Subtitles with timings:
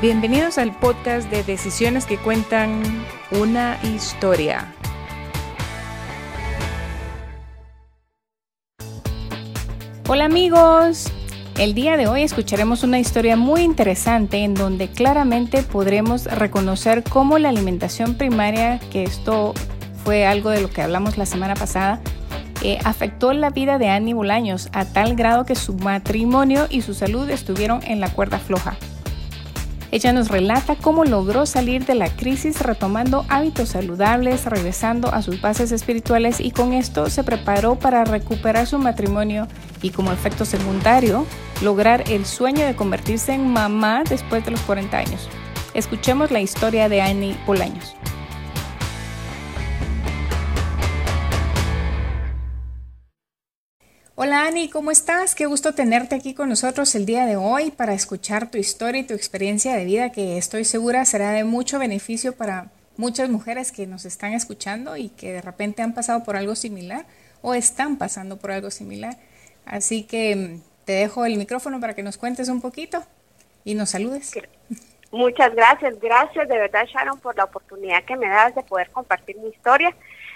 [0.00, 2.82] Bienvenidos al podcast de Decisiones que cuentan
[3.32, 4.72] una historia.
[10.06, 11.10] Hola amigos,
[11.58, 17.40] el día de hoy escucharemos una historia muy interesante en donde claramente podremos reconocer cómo
[17.40, 19.52] la alimentación primaria, que esto
[20.04, 22.00] fue algo de lo que hablamos la semana pasada,
[22.62, 26.94] eh, afectó la vida de Annie Bolaños a tal grado que su matrimonio y su
[26.94, 28.76] salud estuvieron en la cuerda floja.
[29.90, 35.40] Ella nos relata cómo logró salir de la crisis retomando hábitos saludables, regresando a sus
[35.40, 39.48] bases espirituales y con esto se preparó para recuperar su matrimonio
[39.80, 41.24] y como efecto secundario
[41.62, 45.28] lograr el sueño de convertirse en mamá después de los 40 años.
[45.72, 47.97] Escuchemos la historia de Annie Bolaños.
[54.20, 55.36] Hola Ani, ¿cómo estás?
[55.36, 59.06] Qué gusto tenerte aquí con nosotros el día de hoy para escuchar tu historia y
[59.06, 63.86] tu experiencia de vida que estoy segura será de mucho beneficio para muchas mujeres que
[63.86, 67.06] nos están escuchando y que de repente han pasado por algo similar
[67.42, 69.14] o están pasando por algo similar.
[69.64, 73.04] Así que mm, te dejo el micrófono para que nos cuentes un poquito
[73.64, 74.36] y nos saludes.
[75.12, 79.36] Muchas gracias, gracias de verdad Sharon por la oportunidad que me das de poder compartir
[79.38, 79.94] mi historia.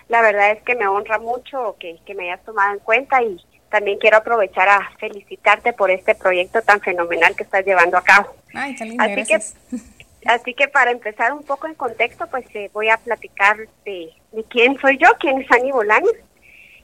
[0.08, 3.40] La verdad es que me honra mucho que, que me hayas tomado en cuenta y,
[3.72, 8.36] también quiero aprovechar a felicitarte por este proyecto tan fenomenal que estás llevando a cabo.
[8.52, 9.38] Ay, qué lindo, así que
[10.26, 13.56] así que para empezar un poco en contexto, pues eh, voy a platicar
[13.86, 14.10] de,
[14.50, 16.12] quién soy yo, quién es Ani Bolaños.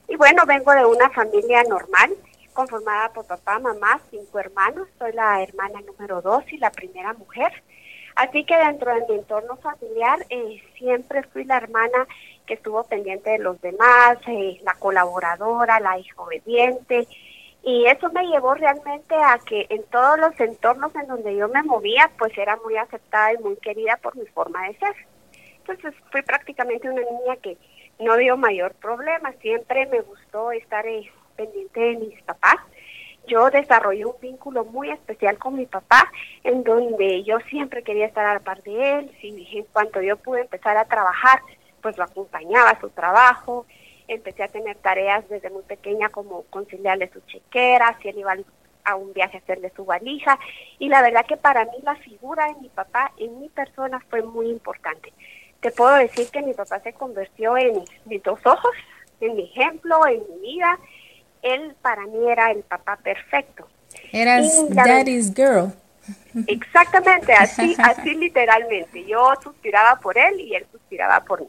[0.08, 2.10] Y bueno, vengo de una familia normal,
[2.54, 4.88] conformada por papá, mamá, cinco hermanos.
[4.98, 7.52] Soy la hermana número dos y la primera mujer.
[8.18, 12.04] Así que dentro de mi entorno familiar eh, siempre fui la hermana
[12.46, 17.06] que estuvo pendiente de los demás, eh, la colaboradora, la hija obediente.
[17.62, 21.62] Y eso me llevó realmente a que en todos los entornos en donde yo me
[21.62, 24.96] movía, pues era muy aceptada y muy querida por mi forma de ser.
[25.58, 27.56] Entonces fui prácticamente una niña que
[28.00, 32.56] no dio mayor problema, siempre me gustó estar eh, pendiente de mis papás.
[33.28, 36.10] Yo desarrollé un vínculo muy especial con mi papá,
[36.42, 39.16] en donde yo siempre quería estar a la par de él.
[39.20, 41.42] Si, en cuanto yo pude empezar a trabajar,
[41.82, 43.66] pues lo acompañaba a su trabajo,
[44.08, 48.34] empecé a tener tareas desde muy pequeña como conciliarle su chequera, si él iba
[48.84, 50.38] a un viaje a hacerle su valija,
[50.78, 54.22] y la verdad que para mí la figura de mi papá en mi persona fue
[54.22, 55.12] muy importante.
[55.60, 58.72] Te puedo decir que mi papá se convirtió en mis dos ojos,
[59.20, 60.78] en mi ejemplo, en mi vida.
[61.42, 63.66] Él para mí era el papá perfecto.
[64.12, 65.72] Eras daddy's girl.
[66.46, 69.04] Exactamente, así, así literalmente.
[69.04, 71.48] Yo suspiraba por él y él suspiraba por mí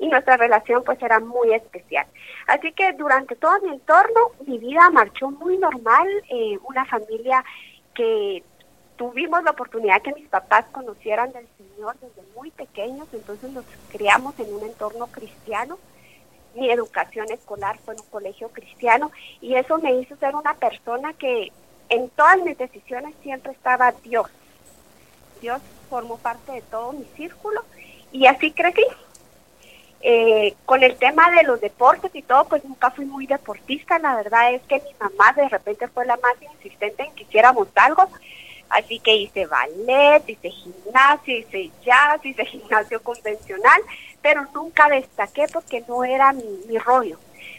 [0.00, 2.06] y nuestra relación pues era muy especial.
[2.46, 7.44] Así que durante todo mi entorno mi vida marchó muy normal, eh, una familia
[7.94, 8.42] que
[8.96, 14.38] tuvimos la oportunidad que mis papás conocieran del Señor desde muy pequeños, entonces nos criamos
[14.40, 15.78] en un entorno cristiano.
[16.54, 21.12] Mi educación escolar fue en un colegio cristiano y eso me hizo ser una persona
[21.12, 21.52] que
[21.88, 24.26] en todas mis decisiones siempre estaba Dios.
[25.40, 27.62] Dios formó parte de todo mi círculo
[28.12, 28.84] y así crecí.
[30.02, 33.98] Eh, con el tema de los deportes y todo, pues nunca fui muy deportista.
[33.98, 37.68] La verdad es que mi mamá de repente fue la más insistente en que hiciéramos
[37.74, 38.08] algo.
[38.70, 43.82] Así que hice ballet, hice gimnasio, hice jazz, hice gimnasio convencional,
[44.22, 47.18] pero nunca destaqué porque no era mi, rollo.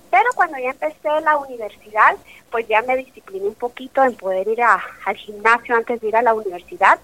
[0.09, 2.17] Pero cuando ya empecé la universidad,
[2.49, 6.21] pues ya me discipliné un poquito en poder ir al gimnasio antes de ir a
[6.21, 6.99] la universidad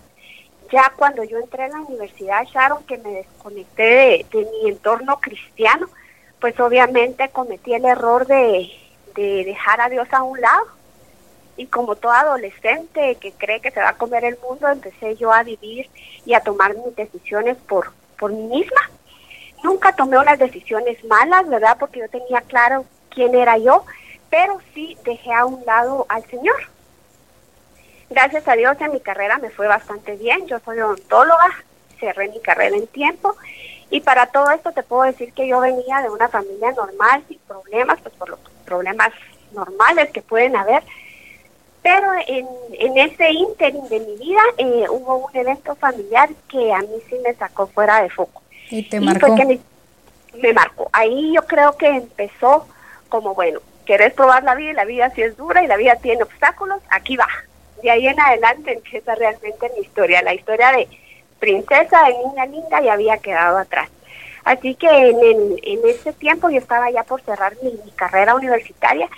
[0.72, 5.88] ya cuando yo entré en la universidad, Sharon, que me desconecté de, mi entorno cristiano,
[6.40, 8.70] pues obviamente cometí el error de,
[9.16, 10.66] dejar a Dios a un lado.
[11.58, 15.34] Y como toda adolescente que cree que se va a comer el mundo, empecé yo
[15.34, 15.90] a vivir
[16.26, 18.90] y a tomar mis decisiones por, por mí misma.
[19.64, 21.78] Nunca tomé unas decisiones malas, ¿verdad?
[21.80, 23.86] Porque yo tenía claro quién era yo,
[24.30, 26.70] pero sí dejé a un lado al Señor.
[28.10, 30.48] Gracias a Dios en mi carrera me fue bastante bien.
[30.48, 31.64] Yo soy odontóloga,
[32.00, 33.36] cerré mi carrera en tiempo
[33.90, 37.40] y para todo esto te puedo decir que yo venía de una familia normal, sin
[37.40, 39.12] problemas, pues por los problemas
[39.52, 40.84] normales que pueden haber.
[41.88, 46.80] Pero en, en ese ínterin de mi vida eh, hubo un evento familiar que a
[46.80, 48.42] mí sí me sacó fuera de foco.
[48.70, 49.36] Y te marcó.
[49.38, 49.60] me,
[50.42, 50.90] me marcó.
[50.92, 52.68] Ahí yo creo que empezó
[53.08, 55.96] como, bueno, querés probar la vida y la vida sí es dura y la vida
[55.96, 57.28] tiene obstáculos, aquí va
[57.82, 60.88] de ahí en adelante empieza realmente mi historia, la historia de
[61.40, 63.90] princesa, de niña linda y había quedado atrás.
[64.44, 69.10] Así que en, en ese tiempo yo estaba ya por cerrar mi, carrera universitaria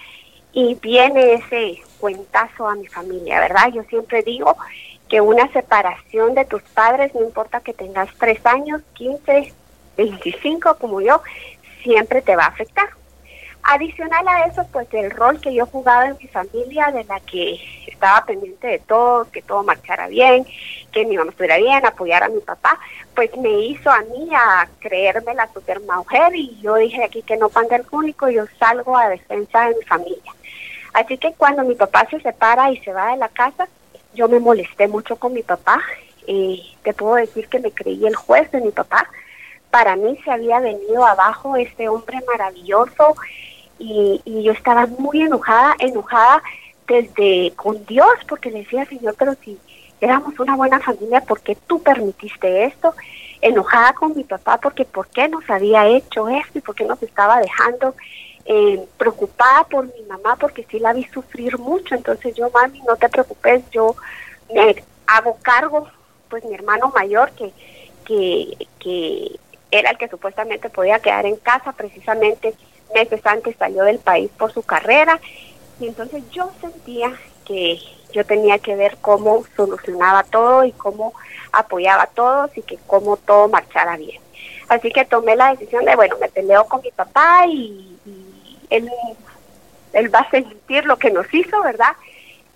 [0.53, 3.69] y viene ese cuentazo a mi familia, ¿verdad?
[3.73, 4.57] Yo siempre digo
[5.07, 9.53] que una separación de tus padres, no importa que tengas tres años, 15,
[9.97, 11.21] 25 como yo,
[11.83, 12.89] siempre te va a afectar.
[13.61, 17.59] Adicional a eso, pues el rol que yo jugaba en mi familia, de la que
[17.87, 20.45] estaba pendiente de todo, que todo marchara bien,
[20.91, 22.79] que mi mamá estuviera bien, apoyar a mi papá,
[23.13, 27.35] pues me hizo a mí a creerme la super mujer y yo dije aquí que
[27.35, 30.33] no panda el único, yo salgo a defensa de mi familia.
[30.93, 33.67] Así que cuando mi papá se separa y se va de la casa,
[34.13, 35.81] yo me molesté mucho con mi papá.
[36.27, 39.09] y te puedo decir que me creí el juez de mi papá.
[39.71, 43.15] Para mí se había venido abajo este hombre maravilloso
[43.79, 46.43] y, y yo estaba muy enojada, enojada
[46.87, 49.57] desde con Dios, porque le decía, Señor, pero si
[50.01, 52.93] éramos una buena familia, ¿por qué tú permitiste esto?
[53.41, 57.01] Enojada con mi papá porque por qué nos había hecho esto y por qué nos
[57.01, 57.95] estaba dejando.
[58.51, 62.95] Eh, preocupada por mi mamá porque sí la vi sufrir mucho, entonces yo, mami, no
[62.95, 63.95] te preocupes, yo
[64.51, 65.87] me hago cargo,
[66.29, 67.53] pues mi hermano mayor que,
[68.05, 72.55] que, que era el que supuestamente podía quedar en casa, precisamente
[72.95, 75.21] meses antes salió del país por su carrera,
[75.79, 77.13] y entonces yo sentía
[77.45, 77.77] que
[78.13, 81.13] yo tenía que ver cómo solucionaba todo y cómo
[81.51, 84.19] apoyaba a todos y que cómo todo marchara bien.
[84.69, 87.85] Así que tomé la decisión de, bueno, me peleo con mi papá y
[88.69, 88.89] él,
[90.13, 91.95] va a sentir lo que nos hizo, ¿verdad?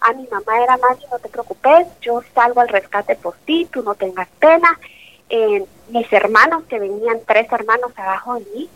[0.02, 3.84] A mi mamá era más, no te preocupes, yo salgo al rescate por ti, tú
[3.84, 4.80] no tengas pena.
[5.90, 8.70] Mis hermanos, que venían tres hermanos abajo de mí,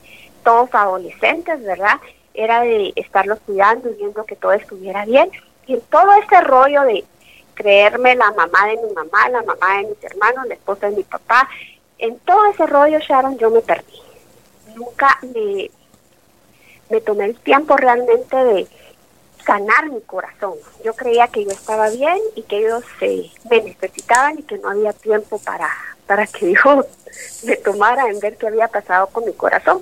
[0.44, 2.00] todos adolescentes, ¿verdad?
[2.34, 5.30] Era de estarlos cuidando y viendo que todo estuviera bien.
[5.68, 7.04] Y todo ese rollo de
[7.54, 11.04] creerme la mamá de mi mamá, la mamá de mis hermanos, la esposa de mi
[11.04, 11.50] papá,
[11.98, 14.00] en todo ese rollo, Sharon, yo me perdí.
[14.76, 15.70] Nunca me,
[16.90, 18.68] me tomé el tiempo realmente de
[19.46, 20.54] sanar mi corazón.
[20.84, 24.70] Yo creía que yo estaba bien y que ellos se me necesitaban y que no
[24.70, 25.70] había tiempo para,
[26.06, 26.86] para que Dios
[27.46, 29.82] me tomara en ver qué había pasado con mi corazón.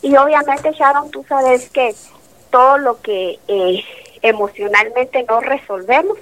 [0.00, 1.94] Y obviamente, Sharon, tú sabes que
[2.50, 3.84] todo lo que eh,
[4.22, 6.18] emocionalmente no resolvemos,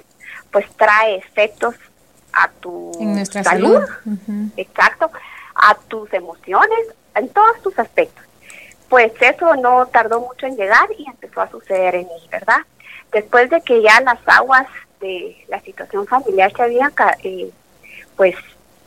[0.51, 1.75] pues trae efectos
[2.33, 2.91] a tu
[3.43, 3.83] salud,
[4.57, 5.11] exacto,
[5.53, 6.79] a tus emociones,
[7.15, 8.26] en todos tus aspectos
[8.89, 12.61] pues eso no tardó mucho en llegar y empezó a suceder en mí, ¿verdad?
[13.11, 14.67] Después de que ya las aguas
[14.99, 16.93] de la situación familiar se habían
[17.23, 17.51] eh,
[18.15, 18.35] pues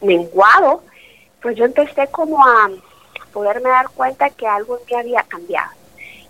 [0.00, 0.82] menguado,
[1.42, 2.70] pues yo empecé como a
[3.32, 5.70] poderme dar cuenta que algo en mí había cambiado.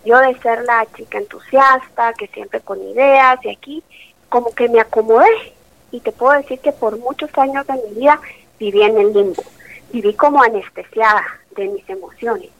[0.04, 3.82] Yo de ser la chica entusiasta, que siempre con ideas y aquí,
[4.28, 5.28] como que me acomodé.
[5.92, 8.20] Y te puedo decir que por muchos años de mi vida
[8.58, 9.42] viví en el limbo.
[9.92, 11.24] Viví como anestesiada
[11.56, 12.50] de mis emociones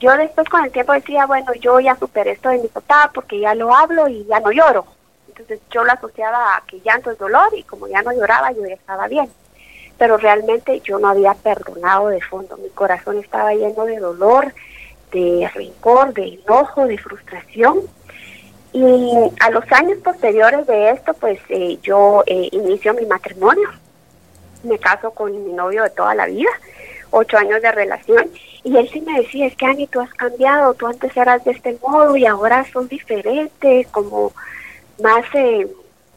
[0.00, 3.38] yo después con el tiempo decía, bueno, yo ya superé esto de mi papá porque
[3.38, 4.86] ya lo hablo y ya no lloro.
[5.28, 8.66] Entonces yo lo asociaba a que llanto es dolor y como ya no lloraba yo
[8.66, 9.30] ya estaba bien.
[9.98, 12.56] Pero realmente yo no había perdonado de fondo.
[12.56, 14.54] Mi corazón estaba lleno de dolor,
[15.12, 17.80] de rencor, de enojo, de frustración.
[18.72, 23.68] Y a los años posteriores de esto, pues eh, yo eh, inicio mi matrimonio.
[24.62, 26.50] Me caso con mi novio de toda la vida,
[27.10, 28.30] ocho años de relación
[28.62, 31.52] y él sí me decía, es que Ani, tú has cambiado, tú antes eras de
[31.52, 34.32] este modo y ahora son diferentes, como
[35.02, 35.66] más, eh,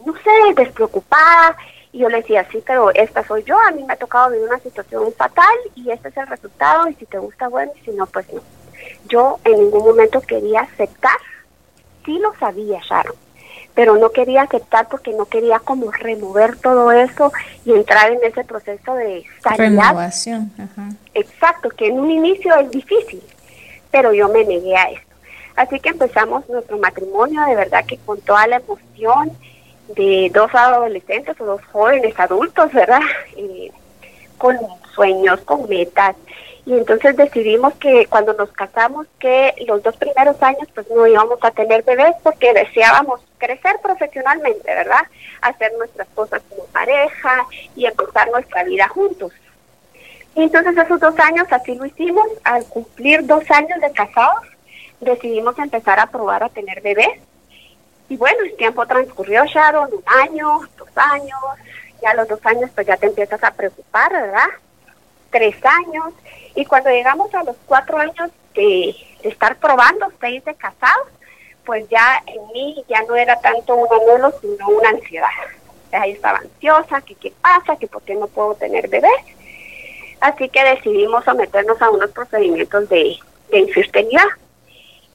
[0.06, 1.56] no sé, despreocupada.
[1.94, 4.48] Y yo le decía, sí, pero esta soy yo, a mí me ha tocado vivir
[4.48, 7.92] una situación fatal y este es el resultado y si te gusta, bueno, y si
[7.92, 8.42] no, pues no.
[9.08, 11.18] Yo en ningún momento quería aceptar,
[12.04, 13.16] sí lo sabía, Sharon,
[13.76, 17.32] pero no quería aceptar porque no quería como remover todo eso
[17.66, 19.90] y entrar en ese proceso de sanidad.
[19.90, 20.52] Renovación.
[21.14, 23.24] Exacto, que en un inicio es difícil,
[23.92, 25.14] pero yo me negué a esto.
[25.56, 29.32] Así que empezamos nuestro matrimonio de verdad que con toda la emoción
[29.96, 33.02] de dos adolescentes o dos jóvenes adultos, ¿verdad?
[33.38, 33.72] Eh,
[34.38, 34.58] con
[34.94, 36.16] sueños, con metas,
[36.66, 41.38] y entonces decidimos que cuando nos casamos que los dos primeros años pues no íbamos
[41.42, 45.02] a tener bebés porque deseábamos crecer profesionalmente, ¿verdad?
[45.42, 49.34] Hacer nuestras cosas como pareja y empezar nuestra vida juntos.
[50.36, 52.26] Y entonces esos dos años así lo hicimos.
[52.46, 54.46] Al cumplir dos años de casados
[55.02, 57.20] decidimos empezar a probar a tener bebés.
[58.08, 61.40] Y bueno, el tiempo transcurrió, Sharon, un año, dos años.
[62.02, 64.48] Ya los dos años pues ya te empiezas a preocupar, ¿verdad?
[65.30, 66.14] Tres años
[66.56, 71.08] y cuando llegamos a los cuatro años de, estar probando, seis de casados,
[71.66, 75.30] pues ya en mí ya no era tanto un anhelo, sino una ansiedad.
[75.92, 79.12] Ahí estaba ansiosa, que qué pasa, que por qué no puedo tener bebés.
[80.20, 83.18] Así que decidimos someternos a unos procedimientos de,
[83.50, 84.28] de infertilidad.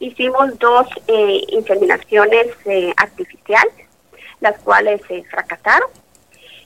[0.01, 3.75] Hicimos dos eh, inseminaciones eh, artificiales,
[4.41, 5.91] las cuales se fracasaron.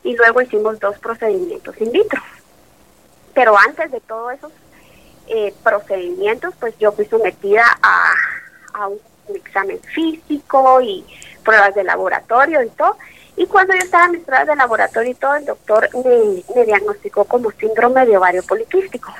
[0.04, 2.20] y luego hicimos dos procedimientos in vitro.
[3.34, 4.52] Pero antes de todos esos
[5.28, 8.98] eh, procedimientos, pues yo fui sometida a, un,
[9.34, 11.04] examen físico y
[11.44, 12.96] pruebas de laboratorio y todo.
[13.36, 16.64] Y cuando yo estaba en mis pruebas de laboratorio y todo, el doctor me, me
[16.66, 19.12] diagnosticó como síndrome de ovario poliquístico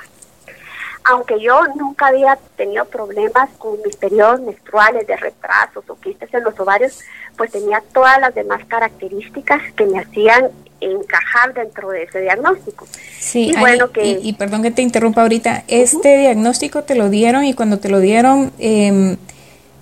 [1.05, 6.43] aunque yo nunca había tenido problemas con mis periodos menstruales de retrasos o quistes en
[6.43, 6.99] los ovarios,
[7.37, 10.49] pues tenía todas las demás características que me hacían
[10.83, 12.87] encajar dentro de ese diagnóstico.
[13.19, 17.45] Sí, y, bueno, que, y, perdón que te interrumpa ahorita, este diagnóstico te lo dieron
[17.45, 19.17] y cuando te lo dieron, eh,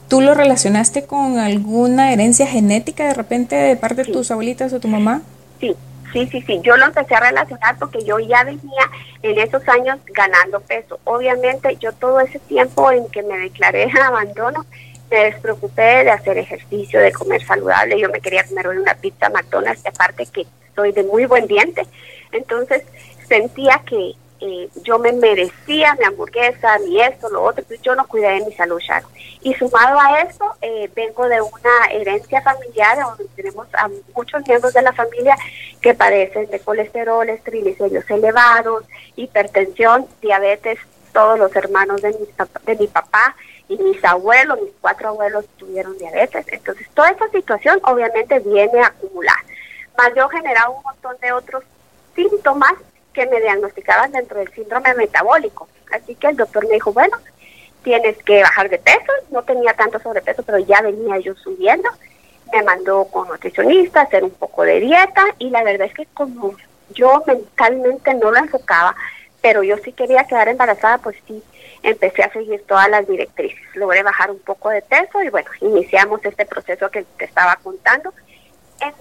[0.07, 4.79] ¿tú lo relacionaste con alguna herencia genética de repente de parte de tus abuelitas o
[4.79, 5.21] tu mamá?
[5.59, 5.75] Sí,
[6.11, 8.89] Sí, sí, sí, yo lo empecé a relacionar porque yo ya venía
[9.21, 10.99] en esos años ganando peso.
[11.05, 14.65] Obviamente yo todo ese tiempo en que me declaré en abandono,
[15.09, 17.99] me despreocupé de hacer ejercicio, de comer saludable.
[17.99, 21.85] Yo me quería comer una pizza McDonald's, aparte que soy de muy buen diente.
[22.31, 22.83] Entonces
[23.27, 28.07] sentía que eh, yo me merecía mi hamburguesa, mi esto, lo otro, pues yo no
[28.07, 28.81] cuidé de mi salud.
[29.41, 34.73] Y sumado a eso, eh, vengo de una herencia familiar donde tenemos a muchos miembros
[34.73, 35.37] de la familia
[35.79, 38.83] que padecen de colesterol, triglicéridos elevados,
[39.15, 40.79] hipertensión, diabetes,
[41.13, 42.27] todos los hermanos de mi,
[42.65, 43.35] de mi papá
[43.67, 46.45] y mis abuelos, mis cuatro abuelos tuvieron diabetes.
[46.47, 49.37] Entonces, toda esta situación obviamente viene a acumular.
[49.97, 51.63] Más yo generaba un montón de otros
[52.15, 52.73] síntomas
[53.13, 55.67] que me diagnosticaban dentro del síndrome metabólico.
[55.91, 57.17] Así que el doctor me dijo, bueno,
[57.83, 59.11] tienes que bajar de peso.
[59.31, 61.89] No tenía tanto sobrepeso, pero ya venía yo subiendo.
[62.53, 66.55] Me mandó con nutricionista, hacer un poco de dieta y la verdad es que como
[66.93, 68.95] yo mentalmente no lo enfocaba,
[69.41, 71.41] pero yo sí quería quedar embarazada, pues sí,
[71.83, 73.59] empecé a seguir todas las directrices.
[73.75, 78.13] Logré bajar un poco de peso y bueno, iniciamos este proceso que te estaba contando,
[78.81, 78.93] en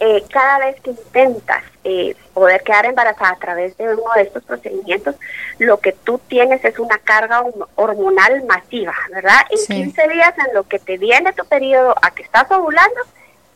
[0.00, 4.42] eh, cada vez que intentas eh, poder quedar embarazada a través de uno de estos
[4.44, 5.14] procedimientos,
[5.58, 7.44] lo que tú tienes es una carga
[7.76, 9.40] hormonal masiva, ¿verdad?
[9.50, 13.00] En 15 días en lo que te viene tu periodo a que estás ovulando,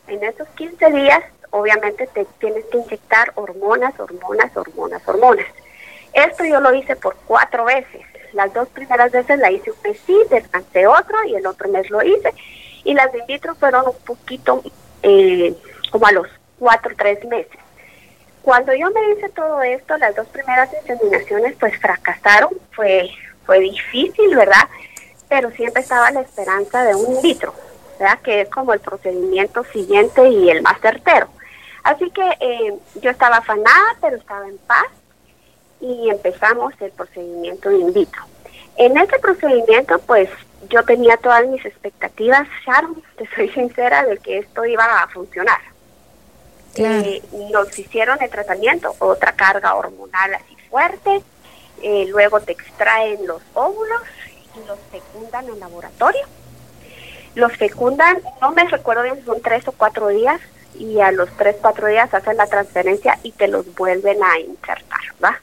[0.07, 5.47] en esos 15 días obviamente te tienes que inyectar hormonas, hormonas, hormonas, hormonas.
[6.13, 8.01] Esto yo lo hice por cuatro veces.
[8.33, 11.89] Las dos primeras veces la hice un mes sí, descansé otro y el otro mes
[11.89, 12.33] lo hice.
[12.83, 14.63] Y las de in vitro fueron un poquito
[15.03, 15.55] eh,
[15.89, 16.27] como a los
[16.57, 17.57] cuatro o tres meses.
[18.41, 23.09] Cuando yo me hice todo esto, las dos primeras inseminaciones pues fracasaron, fue,
[23.45, 24.67] fue difícil, ¿verdad?
[25.27, 27.53] Pero siempre estaba la esperanza de un in vitro,
[27.99, 28.19] ¿verdad?
[28.21, 31.27] Que es como el procedimiento siguiente y el más certero.
[31.83, 34.87] Así que eh, yo estaba afanada, pero estaba en paz
[35.81, 38.21] y empezamos el procedimiento in vitro.
[38.77, 40.29] En este procedimiento, pues
[40.69, 45.59] yo tenía todas mis expectativas, Sharon, te soy sincera, de que esto iba a funcionar.
[46.81, 47.21] Eh,
[47.51, 51.21] nos hicieron el tratamiento, otra carga hormonal así fuerte,
[51.81, 54.01] eh, luego te extraen los óvulos
[54.55, 56.25] y los fecundan en laboratorio.
[57.35, 60.39] Los fecundan, no me recuerdo bien, son tres o cuatro días
[60.75, 65.01] y a los tres, cuatro días hacen la transferencia y te los vuelven a insertar,
[65.23, 65.39] ¿va?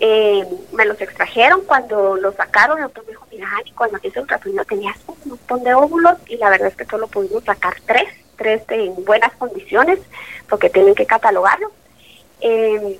[0.00, 4.26] Eh, me los extrajeron cuando los sacaron, el doctor me dijo, mira, cuando hice el
[4.26, 8.08] tratamiento tenías un montón de óvulos y la verdad es que solo pudimos sacar tres,
[8.36, 9.98] tres en buenas condiciones,
[10.48, 11.70] porque tienen que catalogarlo.
[12.40, 12.98] Eh,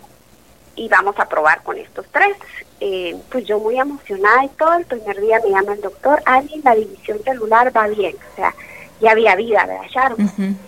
[0.76, 2.37] y vamos a probar con estos tres.
[2.81, 6.61] Eh, pues yo muy emocionada y todo, el primer día me llama el doctor, Ani,
[6.62, 8.55] la división celular va bien, o sea,
[9.00, 10.59] ya había vida, ¿verdad, Sharon?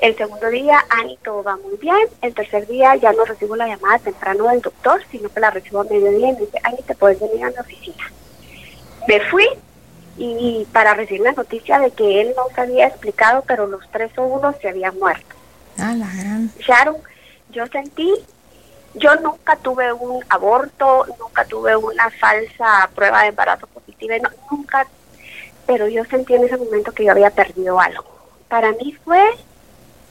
[0.00, 2.08] El segundo día, Ani, todo va muy bien.
[2.20, 5.80] El tercer día ya no recibo la llamada temprano del doctor, sino que la recibo
[5.80, 8.12] a mediodía y me dice, Ani, te puedes venir a mi oficina.
[9.08, 9.46] Me fui
[10.16, 14.10] y para recibir la noticia de que él no se había explicado, pero los tres
[14.16, 15.34] óvulos se habían muerto.
[15.78, 16.50] Ah, la gran.
[16.58, 16.96] Sharon,
[17.50, 18.12] yo sentí,
[18.94, 24.14] yo nunca tuve un aborto, nunca tuve una falsa prueba de embarazo positiva,
[24.50, 24.86] nunca,
[25.66, 28.04] pero yo sentí en ese momento que yo había perdido algo.
[28.48, 29.22] Para mí fue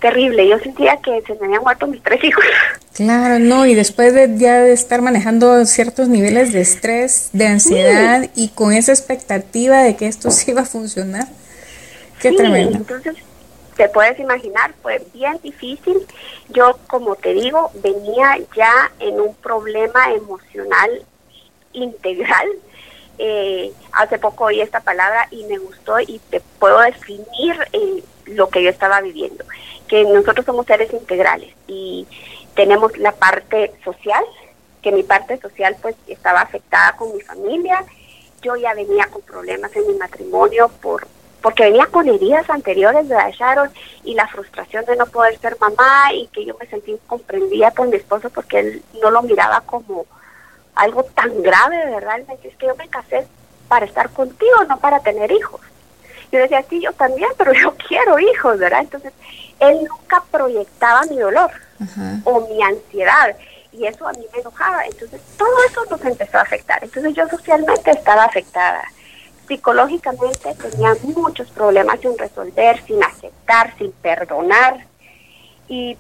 [0.04, 0.46] terrible.
[0.48, 2.44] Yo sentía que se me habían muerto mis tres hijos.
[2.94, 8.30] Claro, no, y después de ya de estar manejando ciertos niveles de estrés, de ansiedad
[8.36, 11.26] y con esa expectativa de que esto sí iba a funcionar,
[12.22, 12.78] qué tremendo.
[12.78, 13.16] Entonces,
[13.76, 16.06] te puedes imaginar, fue bien difícil.
[16.50, 20.92] Yo, como te digo, venía ya en un problema emocional
[21.72, 22.48] integral.
[23.18, 28.50] Eh, hace poco oí esta palabra y me gustó y te puedo definir eh, lo
[28.50, 29.44] que yo estaba viviendo
[29.88, 32.08] que nosotros somos seres integrales y
[32.56, 34.24] tenemos la parte social,
[34.82, 37.84] que mi parte social pues estaba afectada con mi familia.
[38.42, 41.08] Yo ya venía con problemas en mi matrimonio por
[41.42, 43.70] porque venía con heridas anteriores de Sharon
[44.04, 47.88] y la frustración de no poder ser mamá y que yo me sentí incomprendida por
[47.88, 50.06] mi esposo porque él no lo miraba como
[50.74, 52.16] algo tan grave, ¿verdad?
[52.18, 53.28] Él me decía, es que yo me casé
[53.68, 55.60] para estar contigo, no para tener hijos.
[56.34, 58.82] Yo decía, sí, yo también, pero yo quiero hijos, ¿verdad?
[58.82, 59.14] Entonces,
[59.60, 61.52] él nunca proyectaba mi dolor
[62.24, 63.36] o mi ansiedad
[63.72, 64.84] y eso a mí me enojaba.
[64.86, 66.84] Entonces, todo eso nos empezó a afectar.
[66.84, 68.84] Entonces, yo socialmente estaba afectada.
[69.48, 74.86] Psicológicamente tenía muchos problemas sin resolver, sin aceptar, sin perdonar.
[75.68, 75.96] Y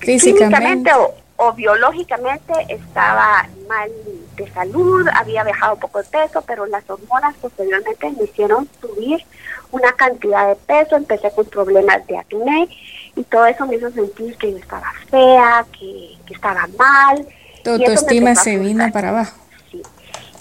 [0.00, 1.14] físicamente o
[1.56, 3.90] biológicamente estaba mal
[4.36, 9.24] de salud, había dejado poco de peso, pero las hormonas posteriormente me hicieron subir
[9.70, 12.68] una cantidad de peso, empecé con problemas de acné
[13.16, 17.26] y todo eso me hizo sentir que yo estaba fea, que, estaba mal.
[17.62, 19.36] Tu autoestima se vino para abajo.
[19.70, 19.82] Sí.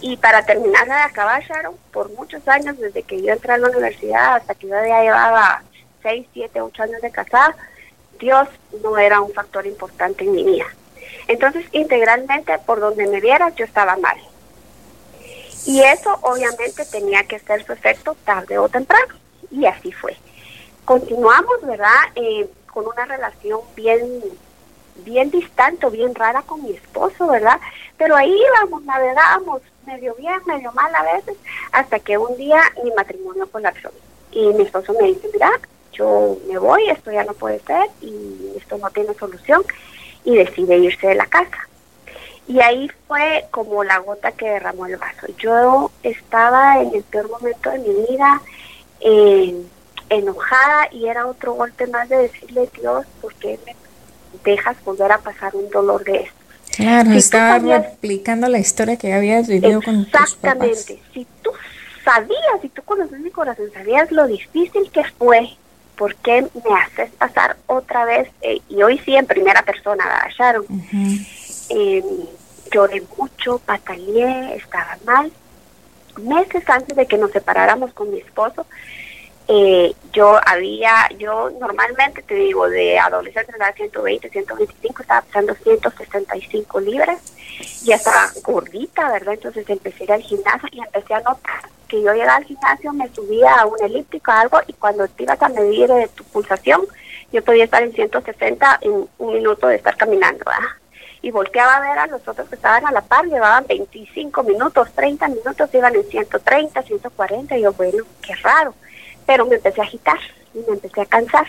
[0.02, 3.70] Y para terminar de acabar, Sharon, por muchos años, desde que yo entré a la
[3.70, 5.64] universidad hasta que yo ya llevaba
[6.02, 7.56] 6, 7, 8 años de casada,
[8.20, 8.48] Dios
[8.82, 10.66] no era un factor importante en mi vida.
[11.32, 14.18] Entonces, integralmente, por donde me vieras, yo estaba mal.
[15.66, 19.16] Y eso obviamente tenía que ser su efecto tarde o temprano.
[19.50, 20.18] Y así fue.
[20.84, 22.02] Continuamos, ¿verdad?
[22.16, 24.22] Eh, con una relación bien,
[25.06, 27.62] bien distante, bien rara con mi esposo, ¿verdad?
[27.98, 31.38] Pero ahí íbamos, navegábamos, medio bien, medio mal a veces,
[31.72, 33.90] hasta que un día mi matrimonio colapsó.
[34.32, 35.50] Y mi esposo me dice, mira,
[35.94, 39.64] yo me voy, esto ya no puede ser y esto no tiene solución
[40.24, 41.68] y decide irse de la casa.
[42.48, 45.28] Y ahí fue como la gota que derramó el vaso.
[45.38, 48.42] Yo estaba en el peor momento de mi vida,
[49.00, 49.56] eh,
[50.10, 53.76] enojada, y era otro golpe más de decirle, Dios, ¿por qué me
[54.44, 56.36] dejas volver a pasar un dolor de esto?
[56.76, 60.34] Claro, estaba explicando la historia que habías vivido con tus papás.
[60.34, 61.02] Exactamente.
[61.14, 61.52] Si tú
[62.04, 65.50] sabías, si tú conoces mi corazón, sabías lo difícil que fue
[66.02, 68.28] ¿por qué me haces pasar otra vez?
[68.42, 70.04] Eh, y hoy sí en primera persona,
[70.36, 70.66] Sharon.
[71.70, 72.04] Em,
[72.72, 75.32] lloré mucho, pataleé, estaba mal.
[76.18, 78.66] Meses antes de que nos separáramos con mi esposo,
[79.48, 86.80] eh, yo había, yo normalmente te digo, de adolescente era 120, 125, estaba pesando 165
[86.80, 87.20] libras,
[87.84, 89.36] ya estaba gordita, ¿verdad?
[89.36, 91.62] Entonces empecé a ir al gimnasio y empecé a notar
[91.92, 95.42] que yo llegaba al gimnasio, me subía a un elíptico, algo, y cuando te ibas
[95.42, 96.82] a medir tu pulsación,
[97.34, 100.70] yo podía estar en 160 en un minuto de estar caminando, ¿verdad?
[101.22, 104.90] Y volteaba a ver a los otros que estaban a la par, llevaban 25 minutos,
[104.96, 108.74] 30 minutos, iban en 130, 140, y yo, bueno, qué raro.
[109.26, 110.20] Pero me empecé a agitar
[110.54, 111.48] y me empecé a cansar.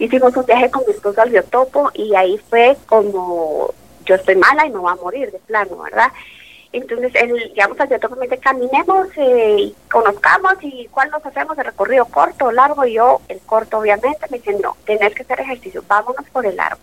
[0.00, 3.72] Hicimos un viaje con mi esposo al biotopo y ahí fue como
[4.04, 6.10] yo estoy mala y me voy a morir de plano, ¿verdad?
[6.72, 12.06] Entonces, él, llegamos al dice, caminemos eh, y conozcamos y cuál nos hacemos el recorrido
[12.06, 12.86] corto o largo.
[12.86, 16.56] Y yo, el corto, obviamente, me dice, no, tenés que hacer ejercicio, vámonos por el
[16.56, 16.80] largo.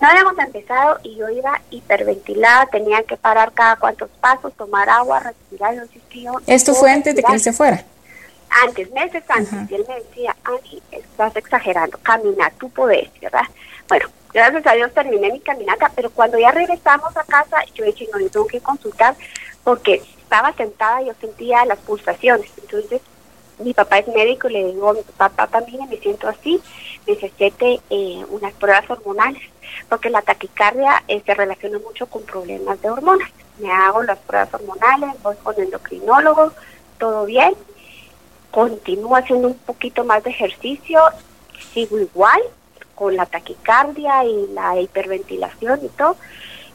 [0.00, 5.20] No habíamos empezado y yo iba hiperventilada, tenía que parar cada cuantos pasos, tomar agua,
[5.20, 5.74] respirar.
[6.12, 7.82] Yo, ¿Esto fue antes de que él se fuera?
[8.62, 9.70] Antes, meses antes.
[9.70, 13.44] Y él me decía, Ani, estás exagerando, camina, tú podés, ¿verdad?
[13.88, 18.08] Bueno, Gracias a Dios terminé mi caminata, pero cuando ya regresamos a casa, yo dije,
[18.12, 19.14] no, yo tengo que consultar
[19.62, 22.50] porque estaba sentada y yo sentía las pulsaciones.
[22.60, 23.00] Entonces,
[23.60, 26.60] mi papá es médico y le digo, mi papá también me siento así,
[27.06, 29.42] necesite eh, unas pruebas hormonales,
[29.88, 33.30] porque la taquicardia eh, se relaciona mucho con problemas de hormonas.
[33.58, 36.52] Me hago las pruebas hormonales, voy con endocrinólogo,
[36.98, 37.54] todo bien,
[38.50, 41.00] continúo haciendo un poquito más de ejercicio,
[41.72, 42.42] sigo igual,
[42.94, 46.16] con la taquicardia y la hiperventilación y todo.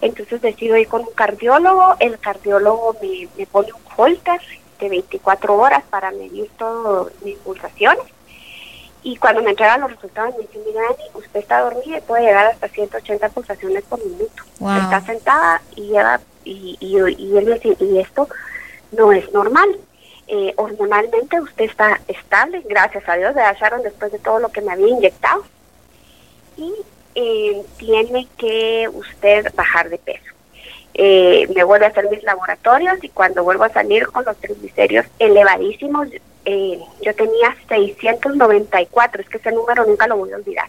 [0.01, 4.39] Entonces decido ir con un cardiólogo, el cardiólogo me, me pone un holter
[4.79, 8.05] de 24 horas para medir todas mis pulsaciones.
[9.01, 10.81] Y cuando me entregan los resultados me dice, mira,
[11.13, 14.43] usted está dormida y puede llegar hasta 180 pulsaciones por minuto.
[14.53, 18.27] Está sentada y lleva, y, y, y él me dice, y esto
[18.91, 19.69] no es normal.
[20.27, 24.61] Eh, hormonalmente usted está estable, gracias a Dios, le acharon después de todo lo que
[24.61, 25.43] me había inyectado
[26.59, 26.73] y
[27.15, 30.33] eh, tiene que usted bajar de peso.
[30.93, 35.05] Eh, me vuelve a hacer mis laboratorios y cuando vuelvo a salir con los triglicéridos
[35.17, 36.09] elevadísimos,
[36.45, 40.67] eh, yo tenía 694, es que ese número nunca lo voy a olvidar.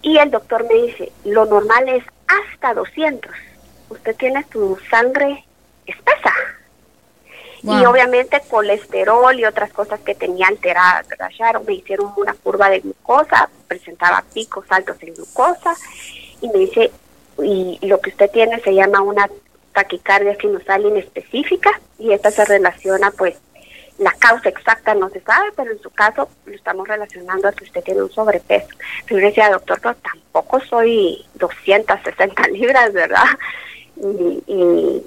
[0.00, 3.30] Y el doctor me dice, lo normal es hasta 200.
[3.90, 5.44] Usted tiene su sangre
[5.86, 6.32] espesa,
[7.62, 11.06] y obviamente colesterol y otras cosas que tenía alteradas.
[11.66, 15.74] Me hicieron una curva de glucosa, presentaba picos altos en glucosa
[16.40, 16.90] y me dice,
[17.42, 19.28] y lo que usted tiene se llama una
[19.72, 23.36] taquicardia sinusal inespecífica y esta se relaciona pues
[23.98, 27.64] la causa exacta no se sabe, pero en su caso lo estamos relacionando a que
[27.64, 28.68] usted tiene un sobrepeso.
[29.06, 33.26] Pero yo decía, doctor, pero tampoco soy 260 libras, ¿verdad?
[34.46, 35.02] Y,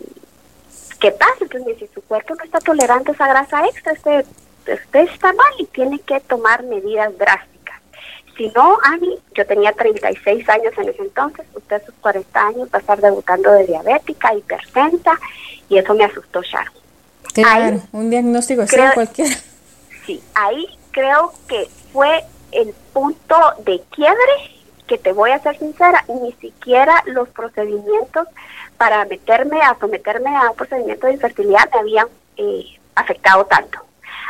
[1.01, 1.35] ¿qué pasa?
[1.41, 4.25] Entonces dice, su cuerpo no está tolerando esa grasa extra, usted,
[4.61, 7.81] usted está mal y tiene que tomar medidas drásticas.
[8.37, 12.69] Si no, Ani, yo tenía 36 años en ese entonces, usted a sus 40 años
[12.73, 15.19] va a estar debutando de diabética, hipertensa,
[15.67, 16.73] y eso me asustó, Sharon.
[17.33, 19.35] Claro, un diagnóstico así cualquiera.
[20.03, 24.60] Sí, ahí creo que fue el punto de quiebre
[24.91, 28.27] que te voy a ser sincera, ni siquiera los procedimientos
[28.77, 33.79] para meterme a someterme a un procedimiento de infertilidad me habían eh, afectado tanto.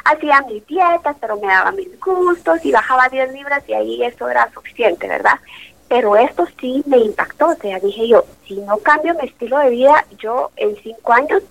[0.05, 4.29] Hacía mis dietas, pero me daba mis gustos y bajaba 10 libras y ahí eso
[4.29, 5.39] era suficiente, ¿verdad?
[5.87, 9.71] Pero esto sí me impactó, o sea, dije yo, si no cambio mi estilo de
[9.71, 11.41] vida, yo en cinco años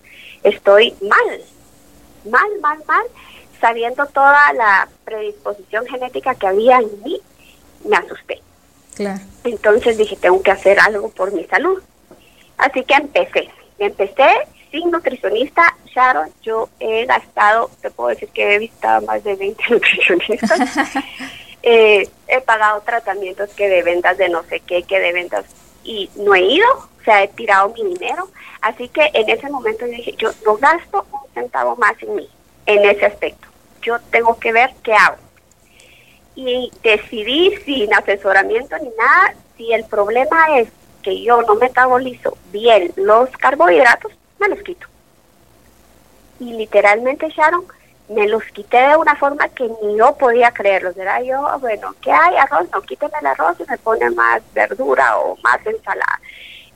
[0.44, 1.40] estoy mal,
[2.30, 3.06] mal, mal, mal,
[3.60, 7.20] sabiendo toda la predisposición genética que había en mí,
[7.84, 8.40] me asusté.
[9.00, 9.20] Claro.
[9.44, 11.82] Entonces dije, tengo que hacer algo por mi salud.
[12.58, 13.48] Así que empecé.
[13.78, 14.28] Empecé
[14.70, 15.74] sin nutricionista.
[15.86, 20.60] Sharon, yo he gastado, te puedo decir que he visitado más de 20 nutricionistas.
[21.62, 25.44] Eh, he pagado tratamientos que de ventas de no sé qué, que de ventas
[25.84, 28.30] y no he ido, o sea, he tirado mi dinero.
[28.62, 32.30] Así que en ese momento yo dije, yo no gasto un centavo más en mí,
[32.64, 33.46] en ese aspecto.
[33.82, 35.18] Yo tengo que ver qué hago.
[36.34, 40.68] Y decidí sin asesoramiento ni nada, si el problema es
[41.02, 44.86] que yo no metabolizo bien los carbohidratos, me los quito.
[46.38, 47.64] Y literalmente, Sharon,
[48.08, 50.96] me los quité de una forma que ni yo podía creerlos.
[50.96, 52.36] Era yo, bueno, ¿qué hay?
[52.36, 56.20] Arroz, no, quíteme el arroz y me pone más verdura o más ensalada.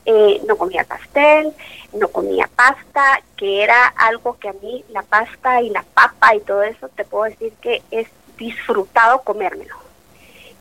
[0.06, 1.52] Eh, no comía pastel,
[1.94, 6.40] no comía pasta, que era algo que a mí la pasta y la papa y
[6.40, 9.76] todo eso, te puedo decir que es disfrutado comérmelo.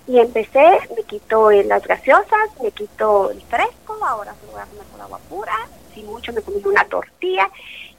[0.05, 4.85] Y empecé, me quito las gaseosas, me quito el fresco, ahora se voy a comer
[4.91, 7.49] con agua pura, si mucho me comí una tortilla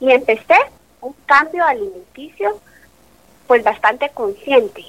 [0.00, 0.56] y empecé
[1.00, 2.60] un cambio alimenticio
[3.46, 4.84] pues bastante consciente,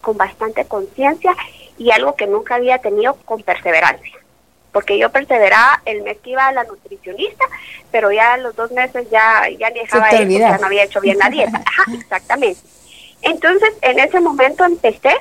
[0.00, 1.34] con bastante conciencia
[1.78, 4.12] y algo que nunca había tenido con perseverancia.
[4.72, 7.44] Porque yo perseveraba el mes que iba a la nutricionista,
[7.90, 11.30] pero ya los dos meses ya, ya dejaba eso, ya no había hecho bien la
[11.30, 11.62] dieta.
[11.66, 12.60] Ajá, exactamente.
[13.22, 15.14] Entonces, en ese momento empecé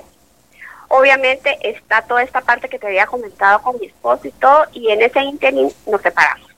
[0.89, 4.89] Obviamente está toda esta parte que te había comentado con mi esposo y todo, y
[4.89, 6.49] en ese interín nos separamos.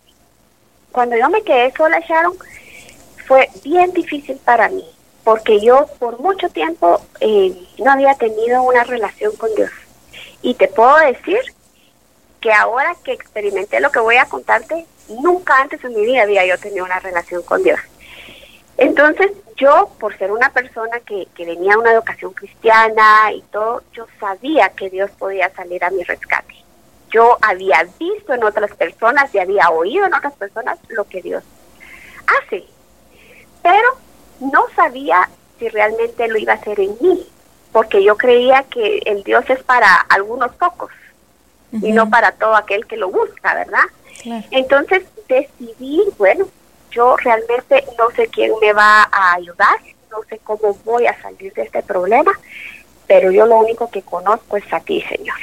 [0.92, 2.38] Cuando yo me quedé sola, Sharon,
[3.28, 4.86] fue bien difícil para mí,
[5.24, 9.72] porque yo por mucho tiempo eh, no había tenido una relación con Dios.
[10.42, 11.40] Y te puedo decir
[12.40, 16.46] que ahora que experimenté lo que voy a contarte, nunca antes en mi vida había
[16.46, 17.80] yo tenido una relación con Dios.
[18.78, 23.84] Entonces, yo, por ser una persona que, que venía de una educación cristiana y todo,
[23.94, 26.56] yo sabía que Dios podía salir a mi rescate.
[27.12, 31.44] Yo había visto en otras personas y había oído en otras personas lo que Dios
[32.26, 32.64] hace,
[33.62, 33.98] pero
[34.40, 37.28] no sabía si realmente lo iba a hacer en mí,
[37.72, 40.92] porque yo creía que el Dios es para algunos pocos
[41.72, 43.84] y no para todo aquel que lo busca, ¿verdad?
[44.52, 46.48] Entonces decidí, bueno,
[46.92, 49.78] yo realmente no sé quién me va a ayudar,
[50.12, 52.32] no sé cómo voy a salir de este problema,
[53.08, 55.38] pero yo lo único que conozco es a ti, Señor.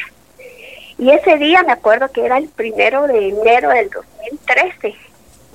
[0.98, 4.94] Y ese día me acuerdo que era el primero de enero del 2013.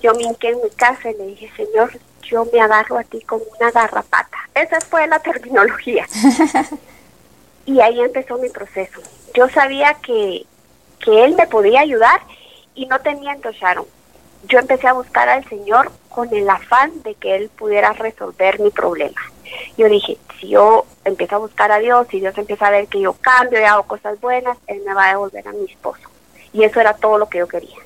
[0.01, 1.91] Yo me hinqué en mi casa y le dije, Señor,
[2.23, 4.37] yo me agarro a ti como una garrapata.
[4.53, 6.05] Esa fue la terminología.
[7.65, 9.01] y ahí empezó mi proceso.
[9.33, 10.45] Yo sabía que,
[10.99, 12.21] que Él me podía ayudar
[12.75, 13.87] y no te miento, Sharon
[14.47, 18.69] yo empecé a buscar al Señor con el afán de que Él pudiera resolver mi
[18.69, 19.21] problema.
[19.77, 23.01] Yo dije, si yo empiezo a buscar a Dios, si Dios empieza a ver que
[23.01, 26.09] yo cambio y hago cosas buenas, Él me va a devolver a mi esposo.
[26.53, 27.77] Y eso era todo lo que yo quería.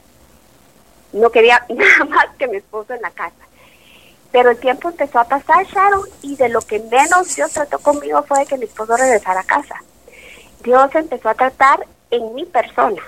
[1.14, 3.36] No quería nada más que mi esposo en la casa.
[4.32, 8.24] Pero el tiempo empezó a pasar, Sharon, y de lo que menos Dios trató conmigo
[8.24, 9.82] fue que mi esposo regresara a casa.
[10.62, 13.02] Dios empezó a tratar en mi persona.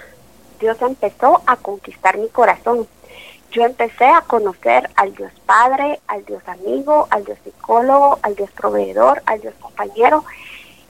[0.60, 2.88] Dios empezó a conquistar mi corazón
[3.52, 8.52] yo empecé a conocer al Dios Padre, al Dios amigo, al Dios psicólogo, al Dios
[8.52, 10.26] proveedor, al Dios compañero,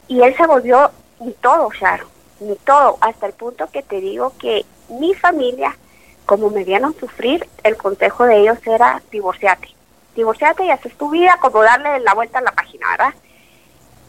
[0.08, 2.08] y Él se volvió mi todo, Sharon,
[2.40, 5.78] mi todo, hasta el punto que te digo que mi familia,
[6.26, 9.70] como me vieron sufrir, el consejo de ellos era divorciate,
[10.16, 13.14] divorciate y haces tu vida, como darle la vuelta a la página, ¿verdad?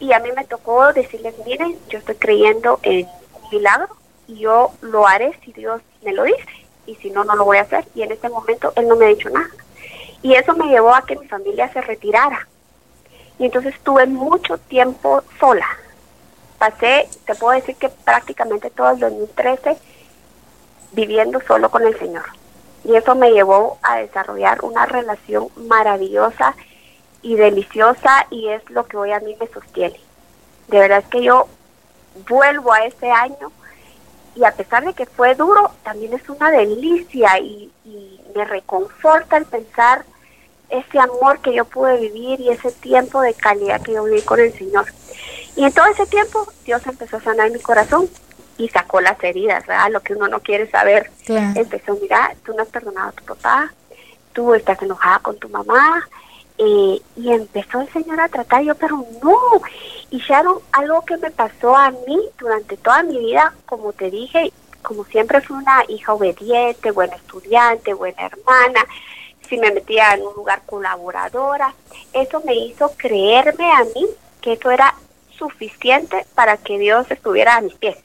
[0.00, 4.72] Y a mí me tocó decirles, miren, yo estoy creyendo en un milagro y yo
[4.80, 6.57] lo haré si Dios me lo dice
[6.88, 7.86] y si no, no lo voy a hacer.
[7.94, 9.50] Y en este momento él no me ha dicho nada.
[10.22, 12.48] Y eso me llevó a que mi familia se retirara.
[13.38, 15.66] Y entonces estuve mucho tiempo sola.
[16.58, 19.76] Pasé, te puedo decir que prácticamente todo el 2013
[20.92, 22.24] viviendo solo con el Señor.
[22.84, 26.56] Y eso me llevó a desarrollar una relación maravillosa
[27.22, 30.00] y deliciosa y es lo que hoy a mí me sostiene.
[30.68, 31.46] De verdad es que yo
[32.28, 33.52] vuelvo a ese año
[34.34, 37.72] y a pesar de que fue duro, también es una delicia y,
[38.34, 40.04] me reconforta el pensar
[40.68, 44.38] ese amor que yo pude vivir y ese tiempo de calidad que yo viví con
[44.38, 44.86] el Señor.
[45.56, 48.08] Y en todo ese tiempo Dios empezó a sanar mi corazón
[48.58, 49.90] y sacó las heridas, ¿verdad?
[49.90, 51.10] Lo que uno no quiere saber.
[51.26, 53.72] Empezó, mira, tú no has perdonado a tu papá,
[54.32, 56.06] tú estás enojada con tu mamá,
[56.58, 59.38] eh, y empezó el Señor a tratar yo, pero no.
[60.10, 64.52] Y Sharon, algo que me pasó a mí durante toda mi vida, como te dije,
[64.82, 68.84] como siempre fui una hija obediente, buena estudiante, buena hermana,
[69.48, 71.74] si me metía en un lugar colaboradora,
[72.12, 74.06] eso me hizo creerme a mí
[74.40, 74.94] que eso era
[75.36, 77.96] suficiente para que Dios estuviera a mis pies.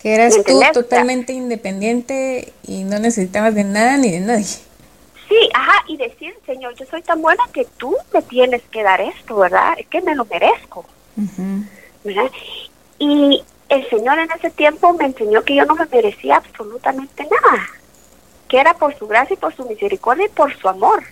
[0.00, 4.67] Que eras tú totalmente independiente y no necesitabas de nada ni de nadie.
[5.28, 9.00] Sí, ajá, y decir, Señor, yo soy tan buena que tú me tienes que dar
[9.00, 9.74] esto, ¿verdad?
[9.76, 10.86] Es que me lo merezco.
[12.04, 12.30] ¿verdad?
[12.98, 17.68] Y el Señor en ese tiempo me enseñó que yo no me merecía absolutamente nada,
[18.48, 21.02] que era por su gracia y por su misericordia y por su amor.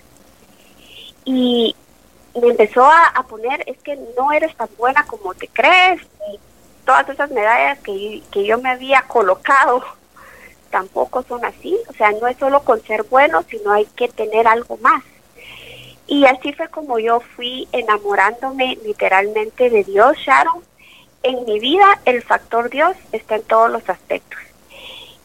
[1.25, 1.75] Y
[2.41, 6.01] me empezó a, a poner, es que no eres tan buena como te crees,
[6.33, 6.39] y
[6.87, 9.85] todas esas medallas que, que yo me había colocado
[10.77, 14.47] tampoco son así, o sea, no es solo con ser bueno, sino hay que tener
[14.47, 15.03] algo más.
[16.07, 20.63] Y así fue como yo fui enamorándome literalmente de Dios, Sharon.
[21.23, 24.39] En mi vida el factor Dios está en todos los aspectos.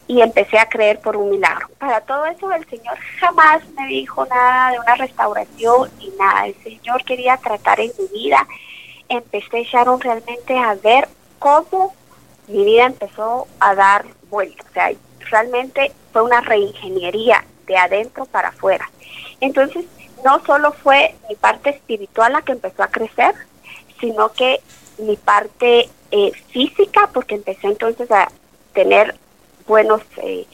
[0.07, 1.67] Y empecé a creer por un milagro.
[1.77, 6.47] Para todo eso el Señor jamás me dijo nada de una restauración ni nada.
[6.47, 8.47] El Señor quería tratar en mi vida.
[9.09, 11.09] Empecé, Sharon, realmente a ver
[11.39, 11.93] cómo
[12.47, 14.65] mi vida empezó a dar vueltas.
[14.69, 14.91] O sea,
[15.31, 18.89] realmente fue una reingeniería de adentro para afuera.
[19.39, 19.85] Entonces,
[20.23, 23.33] no solo fue mi parte espiritual la que empezó a crecer,
[23.99, 24.59] sino que
[24.99, 28.27] mi parte eh, física, porque empecé entonces a
[28.73, 29.15] tener
[29.67, 30.45] buenos eh,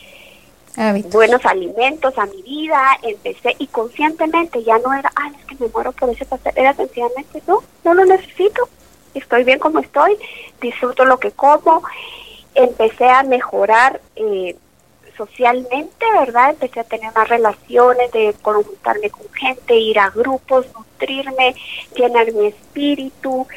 [1.12, 5.72] buenos alimentos a mi vida, empecé y conscientemente ya no era, ay, es que me
[5.72, 8.70] muero por ese pastel, era sencillamente, no, no lo necesito,
[9.16, 10.16] estoy bien como estoy,
[10.62, 11.82] disfruto lo que como,
[12.54, 14.56] empecé a mejorar eh,
[15.18, 16.52] socialmente, ¿verdad?
[16.52, 21.56] Empecé a tener más relaciones, de conjuntarme con gente, ir a grupos, nutrirme,
[21.96, 23.48] llenar mi espíritu,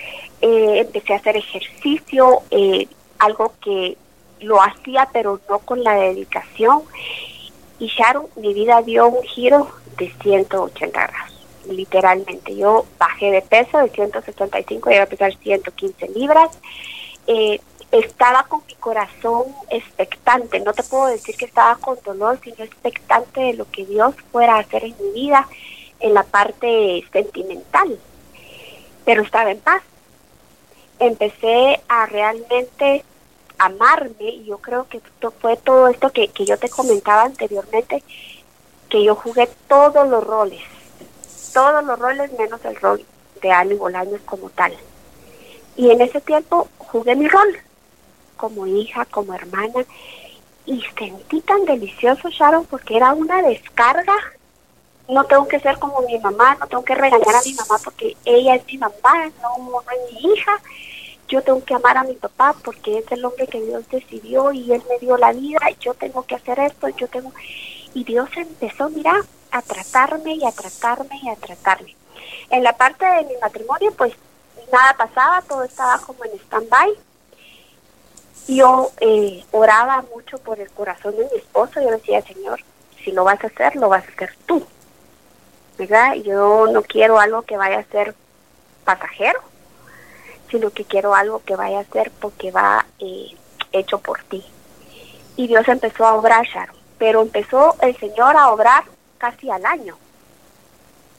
[0.40, 3.96] eh, empecé a hacer ejercicio, eh, algo que
[4.40, 6.82] lo hacía pero no con la dedicación.
[7.78, 12.56] Y Sharon, mi vida dio un giro de 180 grados, literalmente.
[12.56, 16.58] Yo bajé de peso de 175, llegué a pesar 115 libras.
[17.26, 17.60] Eh,
[17.92, 23.40] estaba con mi corazón expectante, no te puedo decir que estaba con dolor, sino expectante
[23.40, 25.48] de lo que Dios fuera a hacer en mi vida
[25.98, 27.98] en la parte sentimental,
[29.04, 29.82] pero estaba en paz.
[30.98, 33.04] Empecé a realmente
[33.58, 35.00] amarme y yo creo que
[35.40, 38.02] fue todo esto que, que yo te comentaba anteriormente,
[38.88, 40.62] que yo jugué todos los roles,
[41.52, 43.04] todos los roles menos el rol
[43.42, 44.74] de Ani Bolaños como tal.
[45.76, 47.56] Y en ese tiempo jugué mi rol,
[48.40, 49.84] como hija, como hermana.
[50.64, 54.16] Y sentí tan delicioso, Sharon, porque era una descarga.
[55.08, 58.16] No tengo que ser como mi mamá, no tengo que regañar a mi mamá porque
[58.24, 60.52] ella es mi mamá, no, es mi hija.
[61.28, 64.72] Yo tengo que amar a mi papá porque es el hombre que Dios decidió y
[64.72, 67.32] él me dio la vida yo tengo que hacer esto, yo tengo...
[67.92, 69.14] Y Dios empezó, mira,
[69.50, 71.94] a tratarme y a tratarme y a tratarme.
[72.50, 74.14] En la parte de mi matrimonio, pues
[74.72, 76.96] nada pasaba, todo estaba como en stand-by
[78.46, 81.80] yo eh, oraba mucho por el corazón de mi esposo.
[81.80, 82.60] Yo decía, Señor,
[83.04, 84.64] si lo vas a hacer, lo vas a hacer tú.
[85.78, 86.14] ¿Verdad?
[86.16, 88.14] Yo no quiero algo que vaya a ser
[88.84, 89.40] pasajero,
[90.50, 93.36] sino que quiero algo que vaya a ser porque va eh,
[93.72, 94.44] hecho por ti.
[95.36, 96.76] Y Dios empezó a obrar, Sharon.
[96.98, 98.84] Pero empezó el Señor a obrar
[99.16, 99.96] casi al año.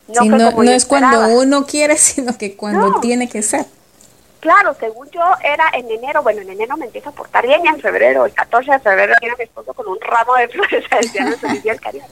[0.07, 3.65] No, no, es cuando uno quiere, sino que cuando tiene que ser.
[4.41, 7.67] Claro, según yo era en enero, bueno, en enero me empiezo a portar bien y
[7.67, 10.83] en febrero, el 14 de febrero, viene mi esposo con un ramo de flores
[11.79, 12.05] cariño.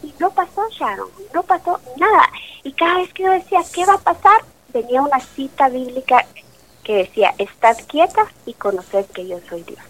[0.00, 2.22] Y no pasó, Sharon, no pasó nada.
[2.62, 4.42] Y cada vez que yo decía, ¿qué va a pasar?
[4.68, 6.24] Venía una cita bíblica
[6.84, 9.80] que decía, estad quieta y conoced que yo soy Dios.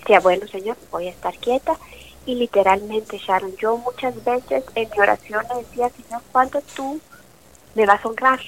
[0.00, 1.78] Decía, bueno, Señor, voy a estar quieta.
[2.26, 7.00] Y literalmente, Sharon, yo muchas veces en mi oración le decía, Señor, ¿cuándo tú
[7.74, 8.40] me vas a honrar?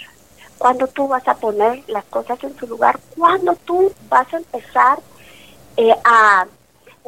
[0.58, 4.98] Cuando tú vas a poner las cosas en su lugar, cuando tú vas a empezar
[5.76, 6.46] eh, a,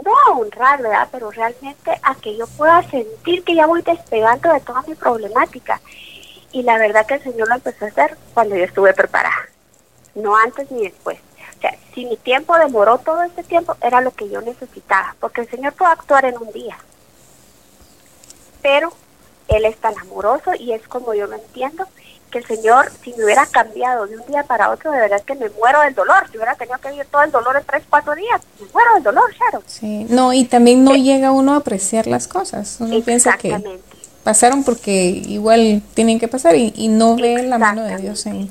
[0.05, 1.09] no a honrar, ¿verdad?
[1.11, 5.81] Pero realmente a que yo pueda sentir que ya voy despegando de toda mi problemática.
[6.53, 9.49] Y la verdad que el Señor lo empezó a hacer cuando yo estuve preparada,
[10.15, 11.19] no antes ni después.
[11.59, 15.43] O sea, si mi tiempo demoró todo este tiempo, era lo que yo necesitaba, porque
[15.43, 16.77] el Señor puede actuar en un día.
[18.63, 18.93] Pero
[19.49, 21.87] Él es tan amoroso y es como yo lo entiendo,
[22.31, 25.35] que el Señor, si me hubiera cambiado de un día para otro, de verdad que
[25.35, 26.27] me muero del dolor.
[26.31, 29.03] Si hubiera tenido que vivir todo el dolor en tres, cuatro días, me muero del
[29.03, 29.63] dolor, claro.
[29.67, 32.77] Sí, no, y también no llega uno a apreciar las cosas.
[32.81, 33.81] Uno piensa que
[34.23, 38.51] pasaron porque igual tienen que pasar y, no ve la mano de Dios en...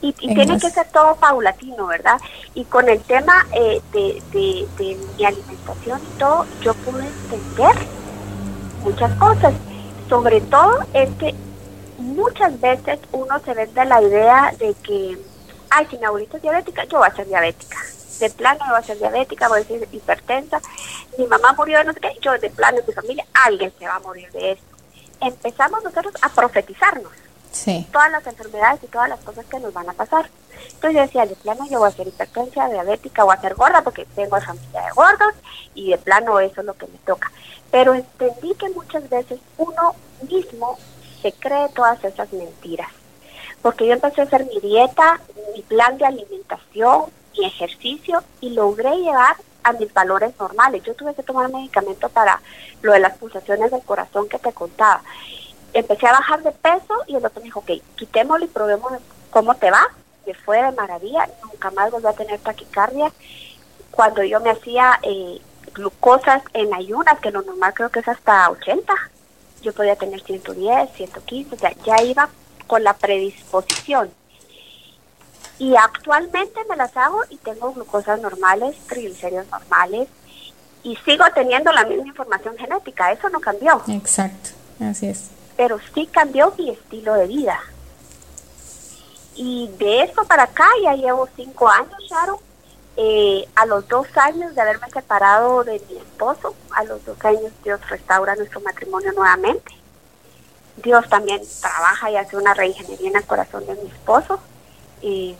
[0.00, 2.20] Y, tiene que ser todo paulatino, ¿verdad?
[2.54, 7.86] Y con el tema eh, de, de, de mi alimentación y todo, yo pude entender
[8.82, 9.54] muchas cosas.
[10.08, 11.34] Sobre todo es que
[12.02, 15.18] muchas veces uno se vende la idea de que,
[15.70, 17.78] ay, si mi abuelita es diabética, yo voy a ser diabética.
[18.18, 20.60] De plano yo voy a ser diabética, voy a ser hipertensa.
[21.16, 23.86] Mi mamá murió de no sé qué, yo de plano en mi familia, alguien se
[23.86, 24.66] va a morir de esto.
[25.20, 27.12] Empezamos nosotros a profetizarnos.
[27.52, 27.86] Sí.
[27.92, 30.28] Todas las enfermedades y todas las cosas que nos van a pasar.
[30.66, 33.82] Entonces yo decía, de plano yo voy a ser hipertensa, diabética, voy a ser gorda
[33.82, 35.34] porque tengo familia de gordos
[35.74, 37.30] y de plano eso es lo que me toca.
[37.70, 39.94] Pero entendí que muchas veces uno
[40.28, 40.78] mismo
[41.22, 42.88] se cree todas esas mentiras.
[43.62, 45.20] Porque yo empecé a hacer mi dieta,
[45.54, 47.04] mi plan de alimentación,
[47.38, 50.82] mi ejercicio y logré llegar a mis valores normales.
[50.82, 52.40] Yo tuve que tomar medicamento para
[52.82, 55.02] lo de las pulsaciones del corazón que te contaba.
[55.72, 58.92] Empecé a bajar de peso y el otro me dijo, ok, quitémoslo y probemos
[59.30, 59.86] cómo te va.
[60.26, 63.12] Me fue de maravilla, nunca más volví a tener taquicardia.
[63.90, 65.40] Cuando yo me hacía eh,
[65.72, 68.92] glucosas en ayunas, que lo normal creo que es hasta 80,
[69.62, 72.28] yo podía tener 110, 115, o sea, ya iba
[72.66, 74.10] con la predisposición.
[75.58, 80.08] Y actualmente me las hago y tengo glucosas normales, triglicéridos normales
[80.82, 83.82] y sigo teniendo la misma información genética, eso no cambió.
[83.88, 85.30] Exacto, así es.
[85.56, 87.60] Pero sí cambió mi estilo de vida.
[89.36, 92.36] Y de eso para acá ya llevo cinco años, Sharon,
[92.96, 97.52] eh, a los dos años de haberme separado de mi esposo, a los dos años
[97.64, 99.72] Dios restaura nuestro matrimonio nuevamente.
[100.76, 104.40] Dios también trabaja y hace una reingeniería en el corazón de mi esposo.
[105.00, 105.36] Y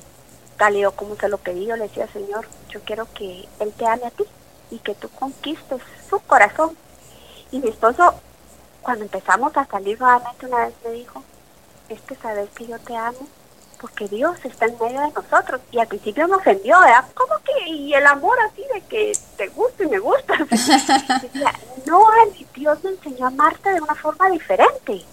[0.70, 4.06] y como se lo pedí, yo le decía, Señor, yo quiero que Él te ame
[4.06, 4.24] a ti
[4.70, 6.76] y que tú conquistes su corazón.
[7.50, 8.14] Y mi esposo,
[8.80, 11.24] cuando empezamos a salir nuevamente, una vez me dijo,
[11.88, 13.26] es que sabes que yo te amo
[13.82, 15.60] porque Dios está en medio de nosotros.
[15.72, 17.04] Y al principio me ofendió, ¿verdad?
[17.14, 17.68] ¿Cómo que?
[17.68, 20.34] Y el amor así de que te gusta y me gusta.
[21.86, 22.06] no,
[22.54, 25.04] Dios me enseñó a amarte de una forma diferente.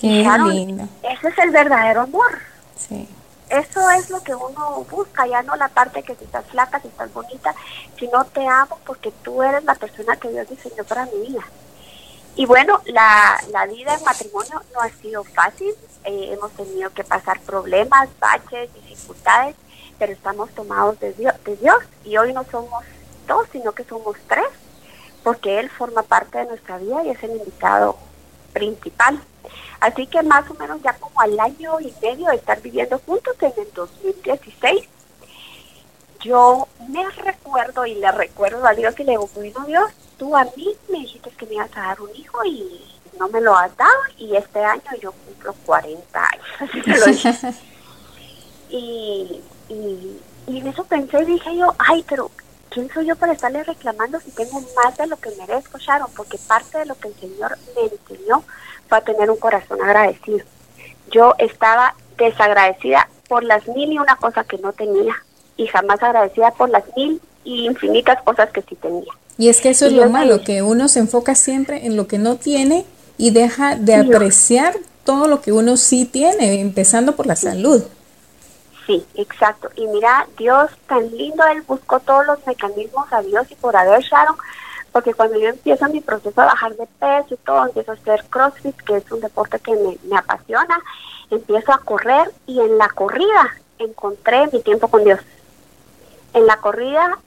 [0.00, 0.88] Qué lindo.
[1.02, 2.38] Ese es el verdadero amor.
[2.74, 3.06] Sí.
[3.50, 6.88] Eso es lo que uno busca, ya no la parte que si estás flaca, si
[6.88, 7.54] estás bonita,
[7.98, 11.44] sino te amo porque tú eres la persona que Dios diseñó para mi vida.
[12.36, 15.72] Y bueno, la, la vida en matrimonio no ha sido fácil,
[16.04, 19.56] eh, hemos tenido que pasar problemas, baches, dificultades,
[19.98, 22.84] pero estamos tomados de Dios, de Dios y hoy no somos
[23.26, 24.46] dos, sino que somos tres,
[25.24, 27.96] porque Él forma parte de nuestra vida y es el invitado
[28.52, 29.18] principal.
[29.80, 33.34] Así que más o menos ya como al año y medio de estar viviendo juntos
[33.40, 34.86] en el 2016,
[36.20, 40.44] yo me recuerdo y le recuerdo a Dios y le digo, bueno Dios, tú a
[40.56, 42.80] mí me dijiste que me ibas a dar un hijo y
[43.18, 47.24] no me lo has dado y este año yo cumplo 40 años,
[48.70, 52.30] y, y, y en eso pensé y dije yo, ay, pero
[52.70, 56.10] ¿quién soy yo para estarle reclamando si tengo más de lo que merezco, Sharon?
[56.14, 58.44] Porque parte de lo que el Señor me enseñó
[58.88, 60.44] fue a tener un corazón agradecido.
[61.10, 65.14] Yo estaba desagradecida por las mil y una cosas que no tenía
[65.56, 69.12] y jamás agradecida por las mil y infinitas cosas que sí tenía.
[69.38, 72.18] Y es que eso es lo malo, que uno se enfoca siempre en lo que
[72.18, 72.86] no tiene
[73.18, 77.82] y deja de apreciar todo lo que uno sí tiene, empezando por la salud.
[78.86, 79.68] Sí, exacto.
[79.76, 84.00] Y mira, Dios tan lindo, Él buscó todos los mecanismos a Dios y por haber
[84.00, 84.36] Sharon,
[84.92, 88.24] porque cuando yo empiezo mi proceso de bajar de peso y todo, empiezo a hacer
[88.30, 90.80] CrossFit, que es un deporte que me, me apasiona,
[91.30, 95.20] empiezo a correr y en la corrida encontré mi tiempo con Dios.
[96.36, 97.18] En la corrida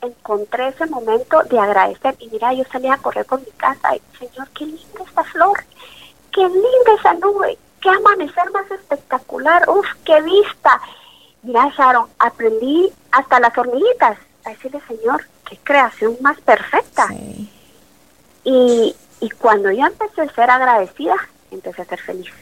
[0.00, 2.16] encontré ese momento de agradecer.
[2.18, 5.62] Y mira, yo salí a correr con mi casa y, Señor, qué linda esta flor,
[6.32, 10.80] qué linda esa nube, qué amanecer más espectacular, uf, qué vista.
[11.42, 17.08] Mira, Sharon, aprendí hasta las hormiguitas a decirle, Señor, qué creación más perfecta.
[18.44, 21.16] Y, y cuando yo empecé a ser agradecida,
[21.50, 22.32] empecé a ser feliz.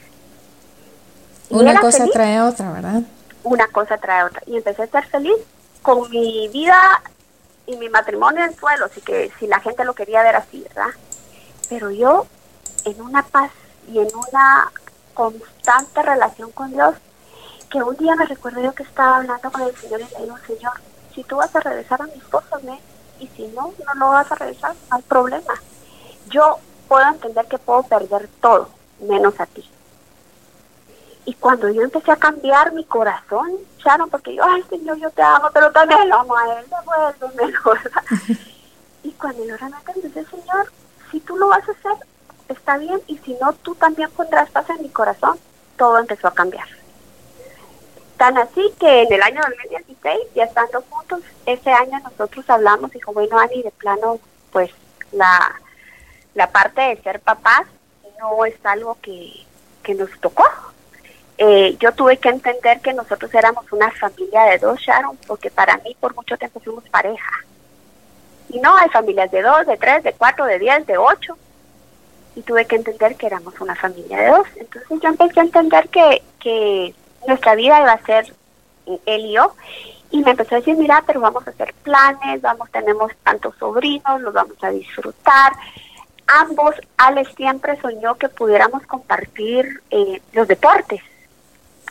[1.50, 3.02] Una cosa trae otra, ¿verdad?
[3.42, 4.40] Una cosa trae otra.
[4.46, 5.36] Y empecé a estar feliz
[5.82, 7.02] con mi vida
[7.66, 10.90] y mi matrimonio en suelo, así que si la gente lo quería ver así, ¿verdad?
[11.68, 12.26] Pero yo
[12.84, 13.50] en una paz
[13.88, 14.72] y en una
[15.14, 16.94] constante relación con Dios,
[17.70, 20.36] que un día me recuerdo yo que estaba hablando con el Señor y le digo,
[20.46, 20.72] Señor,
[21.14, 22.78] si tú vas a regresar a mi esposo, ¿me?
[23.22, 25.54] y si no, no lo vas a regresar, no hay problema.
[26.28, 26.58] Yo
[26.88, 28.68] puedo entender que puedo perder todo,
[29.00, 29.68] menos a ti.
[31.24, 35.22] Y cuando yo empecé a cambiar mi corazón, Sharon, porque yo, ay Señor, yo te
[35.22, 38.02] amo, pero también lo amo a Él, devuélvemelo, ¿verdad?
[39.04, 40.72] y cuando yo realmente empecé, Señor,
[41.10, 42.06] si tú lo vas a hacer,
[42.48, 45.38] está bien, y si no, tú también pondrás paz en mi corazón,
[45.76, 46.66] todo empezó a cambiar.
[48.16, 53.12] Tan así que en el año 2016, ya estando juntos, ese año nosotros hablamos, dijo,
[53.12, 54.18] bueno, Ani, de plano,
[54.52, 54.70] pues
[55.12, 55.60] la,
[56.34, 57.66] la parte de ser papás
[58.20, 59.44] no es algo que,
[59.82, 60.44] que nos tocó,
[61.38, 65.76] eh, yo tuve que entender que nosotros éramos una familia de dos, Sharon, porque para
[65.78, 67.44] mí por mucho tiempo fuimos pareja.
[68.50, 71.36] Y no, hay familias de dos, de tres, de cuatro, de diez, de ocho.
[72.34, 74.46] Y tuve que entender que éramos una familia de dos.
[74.56, 76.94] Entonces yo empecé a entender que, que
[77.26, 78.34] nuestra vida iba a ser
[79.06, 79.54] él y yo.
[80.10, 84.20] Y me empezó a decir, mira, pero vamos a hacer planes, vamos, tenemos tantos sobrinos,
[84.20, 85.52] los vamos a disfrutar.
[86.26, 91.00] Ambos, Alex siempre soñó que pudiéramos compartir eh, los deportes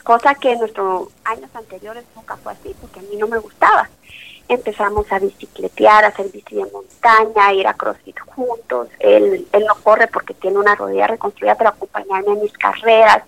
[0.01, 3.89] cosa que en nuestros años anteriores nunca fue así, porque a mí no me gustaba.
[4.47, 8.89] Empezamos a bicicletear, a hacer bici de montaña, a ir a CrossFit juntos.
[8.99, 13.23] Él, él no corre porque tiene una rodilla reconstruida, pero acompañarme en mis carreras,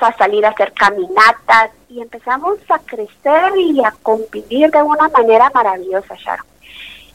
[0.00, 5.50] a salir a hacer caminatas y empezamos a crecer y a convivir de una manera
[5.54, 6.46] maravillosa, Sharon.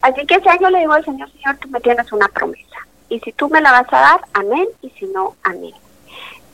[0.00, 2.76] Así que ese año le digo al Señor, Señor, tú me tienes una promesa.
[3.08, 5.74] Y si tú me la vas a dar, amén, y si no, amén.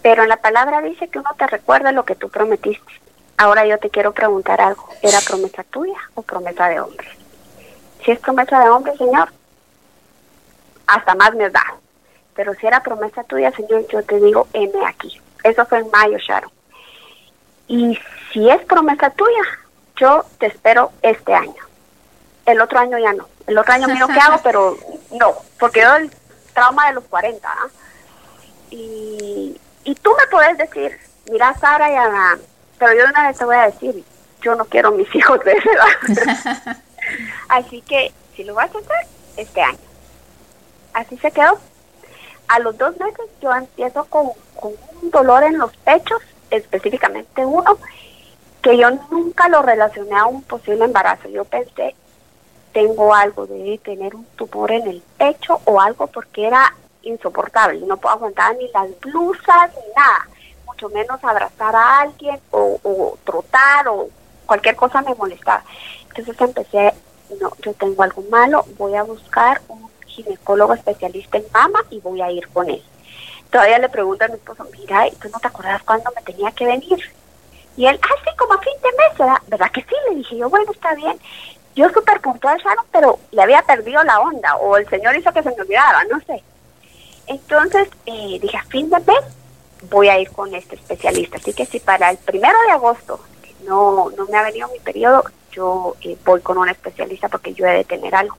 [0.03, 2.92] Pero en la palabra dice que uno te recuerda lo que tú prometiste.
[3.36, 4.88] Ahora yo te quiero preguntar algo.
[5.03, 7.09] ¿Era promesa tuya o promesa de hombre?
[8.05, 9.30] Si es promesa de hombre, Señor,
[10.86, 11.74] hasta más me da.
[12.34, 15.20] Pero si era promesa tuya, Señor, yo te digo, M aquí.
[15.42, 16.51] Eso fue en mayo, Sharon.
[17.66, 17.99] Y
[18.32, 19.42] si es promesa tuya,
[19.96, 21.62] yo te espero este año.
[22.46, 23.28] El otro año ya no.
[23.46, 24.76] El otro año miro qué hago, pero
[25.12, 26.11] no, porque yo el
[26.55, 27.49] trauma de los 40.
[27.49, 27.68] ¿ah?
[28.70, 30.99] Y y tú me puedes decir,
[31.30, 32.39] mira Sara y Ana,
[32.78, 34.05] pero yo una vez te voy a decir,
[34.43, 36.76] yo no quiero mis hijos de esa edad.
[37.49, 39.07] Así que si lo vas a hacer,
[39.39, 39.78] este año.
[40.93, 41.59] Así se quedó.
[42.49, 46.20] A los dos meses yo empiezo con, con un dolor en los pechos,
[46.51, 47.78] específicamente uno,
[48.61, 51.30] que yo nunca lo relacioné a un posible embarazo.
[51.30, 51.95] Yo pensé,
[52.74, 57.80] tengo algo de tener un tumor en el pecho o algo porque era insoportable.
[57.80, 60.28] No puedo aguantar ni las blusas ni nada,
[60.66, 64.09] mucho menos abrazar a alguien o, trotar o
[64.46, 65.62] cualquier cosa me molestaba.
[66.09, 66.94] Entonces empecé,
[67.40, 72.20] no, yo tengo algo malo, voy a buscar un ginecólogo especialista en mama y voy
[72.22, 72.82] a ir con él.
[73.51, 76.66] Todavía le pregunto a mi esposo, mira, ¿tú no te acuerdas cuándo me tenía que
[76.66, 76.99] venir?
[77.76, 79.38] Y él, ah, sí, como a fin de mes, ¿verdad?
[79.46, 79.94] ¿verdad que sí?
[80.09, 81.18] Le dije yo, bueno, está bien.
[81.74, 85.44] Yo súper puntual, Sharon, pero le había perdido la onda, o el señor hizo que
[85.44, 86.42] se me olvidara, no sé.
[87.29, 89.24] Entonces eh, dije, a fin de mes
[89.91, 91.37] voy a ir con este especialista.
[91.37, 93.20] Así que si para el primero de agosto
[93.64, 97.66] no, no me ha venido mi periodo, yo eh, voy con un especialista porque yo
[97.66, 98.37] he de tener algo.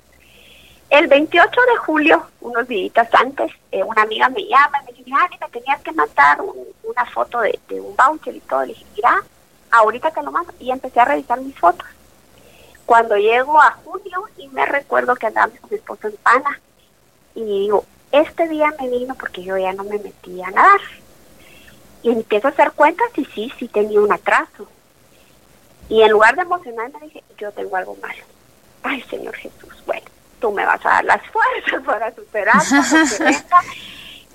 [0.89, 5.03] El 28 de julio, unos días antes, eh, una amiga me llama y me dice,
[5.05, 8.61] mira, me tenías que mandar una foto de, un voucher y todo.
[8.61, 9.23] Le dije, mira,
[9.69, 10.51] ahorita te lo mando.
[10.59, 11.87] Y empecé a revisar mis fotos.
[12.87, 16.59] Cuando llego a julio y me recuerdo que andaba con mi esposo en Pana,
[17.35, 20.81] y digo, este día me vino porque yo ya no me metía a nadar.
[22.01, 24.67] Y empiezo a hacer cuentas y sí, sí tenía un atraso.
[25.89, 28.23] Y en lugar de emocionarme dije, yo tengo algo malo.
[28.83, 30.05] Ay, Señor Jesús, bueno,
[30.39, 32.61] tú me vas a dar las fuerzas para superar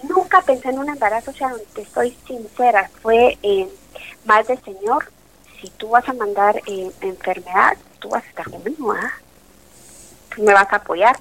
[0.02, 3.66] Nunca pensé en un embarazo, o sea, te estoy sincera, fue eh,
[4.26, 5.06] más de Señor,
[5.60, 9.12] si tú vas a mandar eh, enfermedad, tú vas a estar conmigo, ¿ah?
[10.34, 11.16] Tú me vas a apoyar.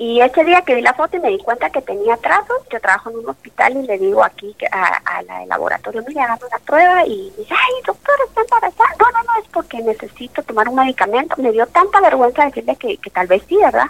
[0.00, 2.80] Y ese día que vi la foto y me di cuenta que tenía trazos, yo
[2.80, 7.04] trabajo en un hospital y le digo aquí a, la laboratorio, mire, hagan una prueba
[7.04, 8.88] y dice, ay, doctor, está embarazada.
[8.98, 11.34] No, no, no, es porque necesito tomar un medicamento.
[11.36, 13.88] Me dio tanta vergüenza decirle que, tal vez sí, ¿verdad?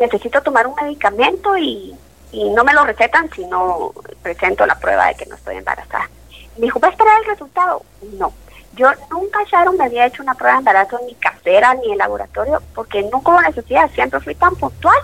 [0.00, 1.94] Necesito tomar un medicamento y,
[2.32, 3.92] y no me lo recetan si no
[4.24, 6.10] presento la prueba de que no estoy embarazada.
[6.56, 7.82] Me dijo, ¿va a esperar el resultado?
[8.18, 8.32] No.
[8.74, 12.60] Yo nunca, Sharon, me había hecho una prueba de embarazo ni casera ni en laboratorio
[12.74, 14.98] porque nunca hubo necesidad, siempre fui tan puntual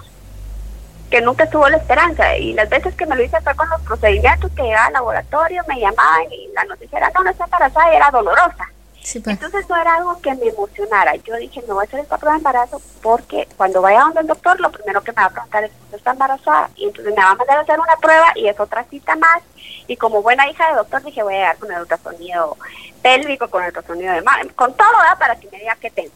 [1.10, 2.36] que nunca estuvo la esperanza.
[2.36, 5.62] Y las veces que me lo hice fue con los procedimientos que llegaba al laboratorio,
[5.68, 8.68] me llamaban y la noticia era, no, no está embarazada y era dolorosa.
[9.12, 9.24] Pues.
[9.28, 11.14] Entonces no era algo que me emocionara.
[11.14, 14.20] Yo dije, no voy a hacer esta prueba de embarazo porque cuando vaya a donde
[14.22, 16.70] el doctor, lo primero que me va a preguntar es, ¿usted está embarazada?
[16.74, 19.42] Y entonces me va a mandar a hacer una prueba y es otra cita más.
[19.86, 22.56] Y como buena hija de doctor, dije, voy a llegar con el ultrasonido
[23.00, 25.18] pélvico, con el ultrasonido de mar, con todo, ¿verdad?
[25.20, 26.12] Para que me diga qué tengo.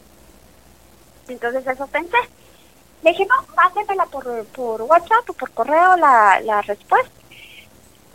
[1.29, 2.17] Entonces eso pensé.
[3.03, 7.11] Le dije, no, mándemela por, por WhatsApp o por correo la, la respuesta.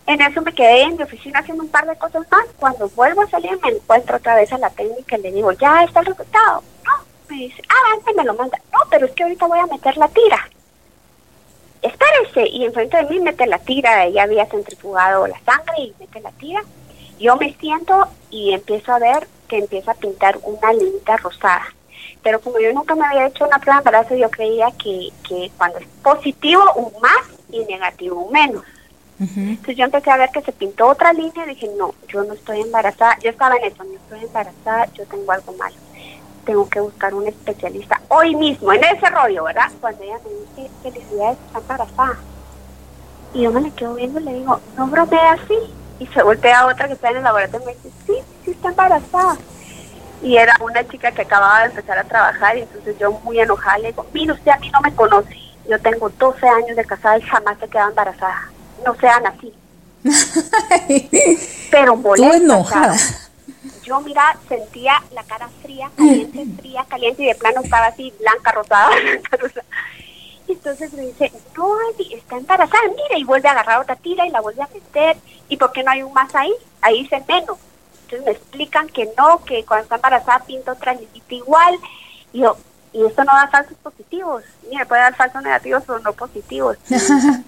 [0.05, 2.45] En eso me quedé en mi oficina haciendo un par de cosas más.
[2.57, 5.83] Cuando vuelvo a salir me encuentro otra vez a la técnica y le digo, ya
[5.83, 6.63] está el resultado.
[6.85, 6.93] No,
[7.27, 8.57] me dice, ah, antes me lo manda.
[8.71, 10.49] No, pero es que ahorita voy a meter la tira.
[11.81, 12.47] Espérese.
[12.49, 16.31] Y enfrente de mí mete la tira, ya había centrifugado la sangre y mete la
[16.31, 16.63] tira.
[17.19, 21.65] Yo me siento y empiezo a ver que empieza a pintar una linita rosada.
[22.27, 25.49] Pero como yo nunca me había hecho una prueba de embarazo, yo creía que, que
[25.57, 28.65] cuando es positivo un más y negativo un menos.
[29.17, 32.33] Entonces yo empecé a ver que se pintó otra línea y dije, no, yo no
[32.33, 35.75] estoy embarazada, yo estaba en eso, no estoy embarazada, yo tengo algo malo,
[36.45, 39.71] tengo que buscar un especialista hoy mismo, en ese rollo, ¿verdad?
[39.79, 42.17] Cuando ella me dice, felicidades, está embarazada.
[43.33, 45.55] Y yo me le quedo viendo y le digo, no bromea así.
[45.99, 48.13] Y se voltea a otra que está en el laboratorio y me dice, sí,
[48.43, 49.37] sí está embarazada.
[50.21, 53.77] Y era una chica que acababa de empezar a trabajar y entonces yo muy enojada
[53.77, 55.35] le digo, mire, usted a mí no me conoce.
[55.69, 58.49] Yo tengo 12 años de casada y jamás he quedado embarazada
[58.85, 59.53] no sean así.
[61.71, 62.37] Pero molesta.
[62.37, 62.95] enojada.
[63.83, 68.51] yo, mira, sentía la cara fría, caliente, fría, caliente, y de plano estaba así, blanca,
[68.51, 68.91] rosada,
[70.47, 74.29] Y entonces me dice, no, está embarazada, mira, y vuelve a agarrar otra tira y
[74.29, 75.17] la vuelve a meter.
[75.49, 76.53] ¿Y por qué no hay un más ahí?
[76.79, 77.57] Ahí dice menos.
[78.07, 81.77] Entonces me explican que no, que cuando está embarazada pinta otra lista igual.
[82.31, 82.55] Y yo,
[82.93, 84.43] y esto no da falsos positivos.
[84.69, 86.77] Mira, puede dar falsos negativos, pero no positivos.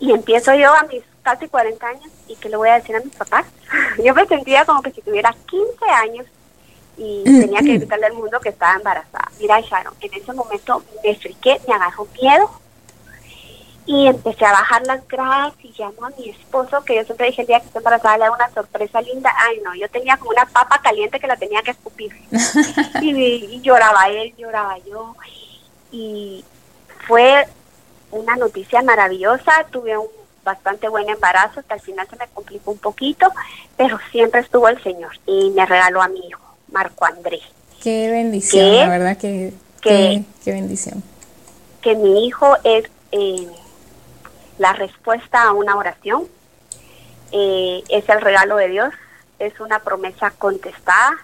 [0.00, 3.00] Y empiezo yo a mis casi 40 años y que le voy a decir a
[3.00, 3.46] mis papás.
[4.04, 6.26] Yo me sentía como que si tuviera 15 años
[6.98, 7.78] y mm, tenía que mm.
[7.78, 9.30] gritarle al mundo que estaba embarazada.
[9.38, 12.50] Mira, Sharon, en ese momento me friqué, me agarró miedo
[13.86, 17.42] y empecé a bajar las gradas y llamo a mi esposo, que yo siempre dije
[17.42, 19.30] el día que estoy embarazada le da una sorpresa linda.
[19.36, 22.12] Ay, no, yo tenía como una papa caliente que la tenía que escupir.
[23.02, 25.14] y, y lloraba él, lloraba yo.
[25.92, 26.44] Y
[27.06, 27.46] fue
[28.10, 30.08] una noticia maravillosa, tuve un
[30.44, 33.26] bastante buen embarazo, hasta al final se me complicó un poquito,
[33.76, 37.42] pero siempre estuvo el Señor y me regaló a mi hijo, Marco Andrés.
[37.82, 41.02] Qué bendición, la verdad que, qué, bendición.
[41.80, 43.48] Que mi hijo es eh,
[44.58, 46.28] la respuesta a una oración,
[47.32, 48.94] eh, es el regalo de Dios,
[49.38, 51.16] es una promesa contestada,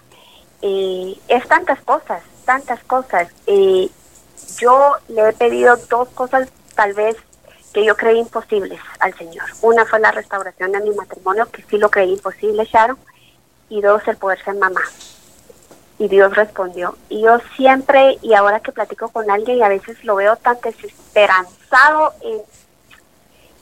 [0.61, 3.29] eh, es tantas cosas, tantas cosas.
[4.59, 7.15] yo le he pedido dos cosas tal vez
[7.73, 9.45] que yo creí imposibles al Señor.
[9.61, 12.97] Una fue la restauración de mi matrimonio, que sí lo creí imposible, Sharon,
[13.69, 14.81] y dos, el poder ser mamá.
[15.97, 16.97] Y Dios respondió.
[17.09, 20.57] Y yo siempre, y ahora que platico con alguien, y a veces lo veo tan
[20.61, 22.41] desesperanzado en,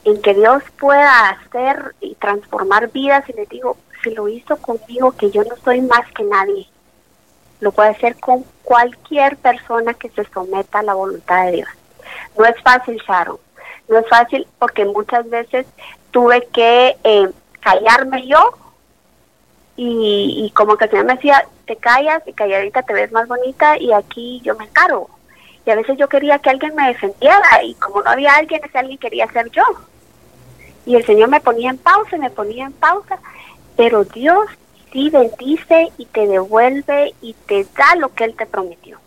[0.04, 5.12] en que Dios pueda hacer y transformar vidas, y le digo, si lo hizo conmigo,
[5.12, 6.68] que yo no soy más que nadie,
[7.60, 11.70] lo puede hacer con cualquier persona que se someta a la voluntad de Dios.
[12.38, 13.38] No es fácil, Sharon.
[13.88, 15.66] No es fácil porque muchas veces
[16.12, 17.30] tuve que eh,
[17.60, 18.54] callarme yo
[19.82, 23.78] y, como que el Señor me decía, te callas y calladita te ves más bonita
[23.78, 25.10] y aquí yo me encargo.
[25.66, 28.78] Y a veces yo quería que alguien me defendiera y como no había alguien, ese
[28.78, 29.64] alguien quería ser yo.
[30.86, 33.20] Y el Señor me ponía en pausa, me ponía en pausa,
[33.76, 34.45] pero Dios
[34.91, 38.99] sí bendice y te devuelve y te da lo que Él te prometió.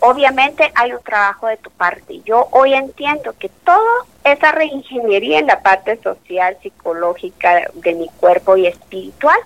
[0.00, 2.20] Obviamente hay un trabajo de tu parte.
[2.24, 8.56] Yo hoy entiendo que toda esa reingeniería en la parte social, psicológica de mi cuerpo
[8.56, 9.38] y espiritual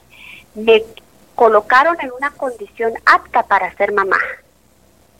[0.54, 0.82] me
[1.34, 4.18] colocaron en una condición apta para ser mamá.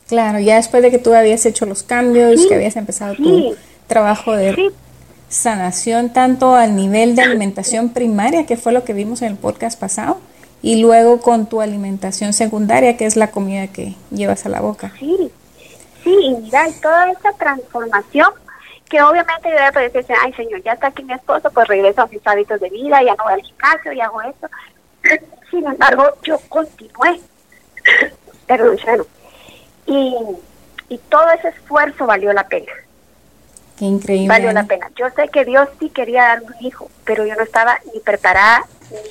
[0.09, 4.37] Claro, ya después de que tú habías hecho los cambios, que habías empezado tu trabajo
[4.37, 4.73] de
[5.29, 9.79] sanación, tanto al nivel de alimentación primaria, que fue lo que vimos en el podcast
[9.81, 10.19] pasado,
[10.63, 14.93] y luego con tu alimentación secundaria, que es la comida que llevas a la boca.
[14.99, 15.31] Sí,
[16.03, 18.29] sí, y mira, y toda esa transformación
[18.89, 22.07] que obviamente yo después decir, ay señor, ya está aquí mi esposo, pues regreso a
[22.07, 24.49] mis hábitos de vida, ya no voy al gimnasio y hago esto.
[25.51, 27.21] Sin embargo, yo continué,
[28.47, 28.77] perdón,
[29.87, 30.17] y,
[30.89, 32.73] y todo ese esfuerzo valió la pena.
[33.79, 34.29] Qué increíble.
[34.29, 34.91] Valió la pena.
[34.97, 38.67] Yo sé que Dios sí quería darme un hijo, pero yo no estaba ni preparada,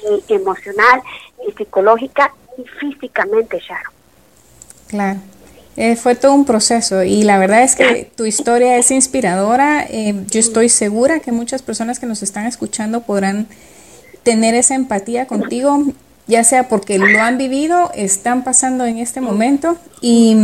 [0.10, 1.02] ni emocional,
[1.46, 3.94] ni psicológica, ni físicamente, Sharon.
[4.88, 5.20] Claro.
[5.76, 9.84] Eh, fue todo un proceso y la verdad es que tu historia es inspiradora.
[9.90, 13.48] Eh, yo estoy segura que muchas personas que nos están escuchando podrán
[14.22, 15.84] tener esa empatía contigo,
[16.28, 20.36] ya sea porque lo han vivido, están pasando en este momento y,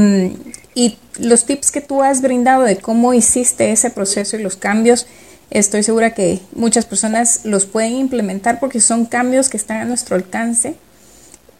[0.75, 5.07] y los tips que tú has brindado de cómo hiciste ese proceso y los cambios,
[5.49, 10.15] estoy segura que muchas personas los pueden implementar porque son cambios que están a nuestro
[10.15, 10.75] alcance.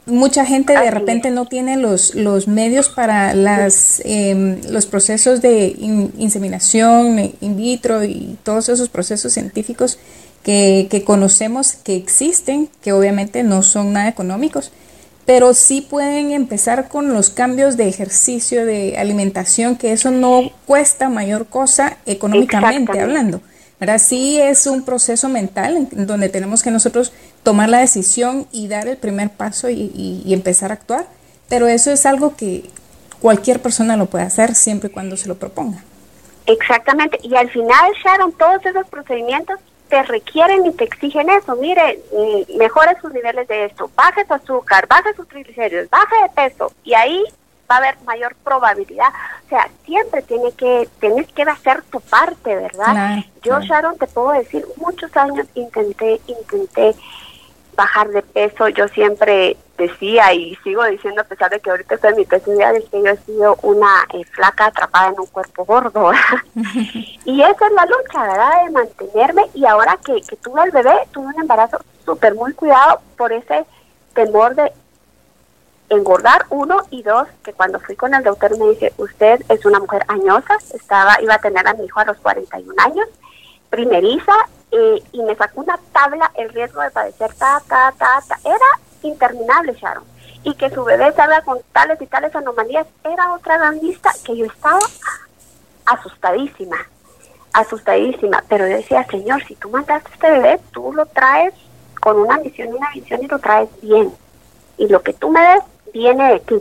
[0.05, 5.76] Mucha gente de repente no tiene los, los medios para las, em, los procesos de
[6.17, 9.99] inseminación in vitro y todos esos procesos científicos
[10.50, 14.72] que, que, conocemos que existen, que obviamente no son nada económicos,
[15.28, 21.08] pero sí pueden empezar con los cambios de ejercicio, de alimentación, que eso no cuesta
[21.08, 23.41] mayor cosa económicamente hablando.
[23.80, 24.00] ¿verdad?
[24.00, 28.88] Sí es un proceso mental en donde tenemos que nosotros tomar la decisión y dar
[28.88, 31.06] el primer paso y, empezar a actuar,
[31.47, 32.64] pero eso es algo que
[33.22, 35.84] cualquier persona lo puede hacer siempre y cuando se lo proponga.
[36.47, 39.60] Exactamente, y al final, Sharon, todos esos procedimientos
[39.90, 41.56] te requieren y te exigen eso.
[41.56, 46.30] Mire, mm, mejore sus niveles de esto, baje su azúcar, baje sus triglicéridos, baje de
[46.30, 47.24] peso, y ahí
[47.70, 49.10] va a haber mayor probabilidad.
[49.46, 53.20] O sea, siempre tiene que, tienes que hacer tu parte, ¿verdad?
[53.44, 56.96] Yo, Sharon, te puedo decir, muchos años intenté, intenté
[57.80, 58.68] bajar de peso.
[58.68, 62.54] Yo siempre decía y sigo diciendo, a pesar de que ahorita estoy en mi peso
[62.54, 66.12] ideal, que yo he sido una eh, flaca atrapada en un cuerpo gordo.
[67.26, 68.66] y esa es la lucha, ¿verdad?
[68.66, 69.44] De mantenerme.
[69.54, 73.66] Y ahora que, que tuve el bebé, tuve un embarazo súper muy cuidado por ese
[74.14, 74.74] temor de
[75.88, 79.80] engordar uno y dos que cuando fui con el doctor me dice usted es una
[79.80, 83.08] mujer añosa estaba iba a tener a mi hijo a los 41 años
[83.72, 84.34] primeriza
[84.72, 88.80] eh, y me sacó una tabla el riesgo de padecer ta ta ta ta era
[89.03, 90.03] interminable Sharon
[90.43, 94.38] y que su bebé salga con tales y tales anomalías era otra gran lista que
[94.38, 94.80] yo estaba
[95.86, 96.78] asustadísima
[97.53, 101.53] asustadísima pero yo decía señor si tú mandaste a este bebé tú lo traes
[101.99, 104.13] con una misión y una visión y lo traes bien
[104.80, 105.63] y lo que tú me des
[105.93, 106.55] viene de ti.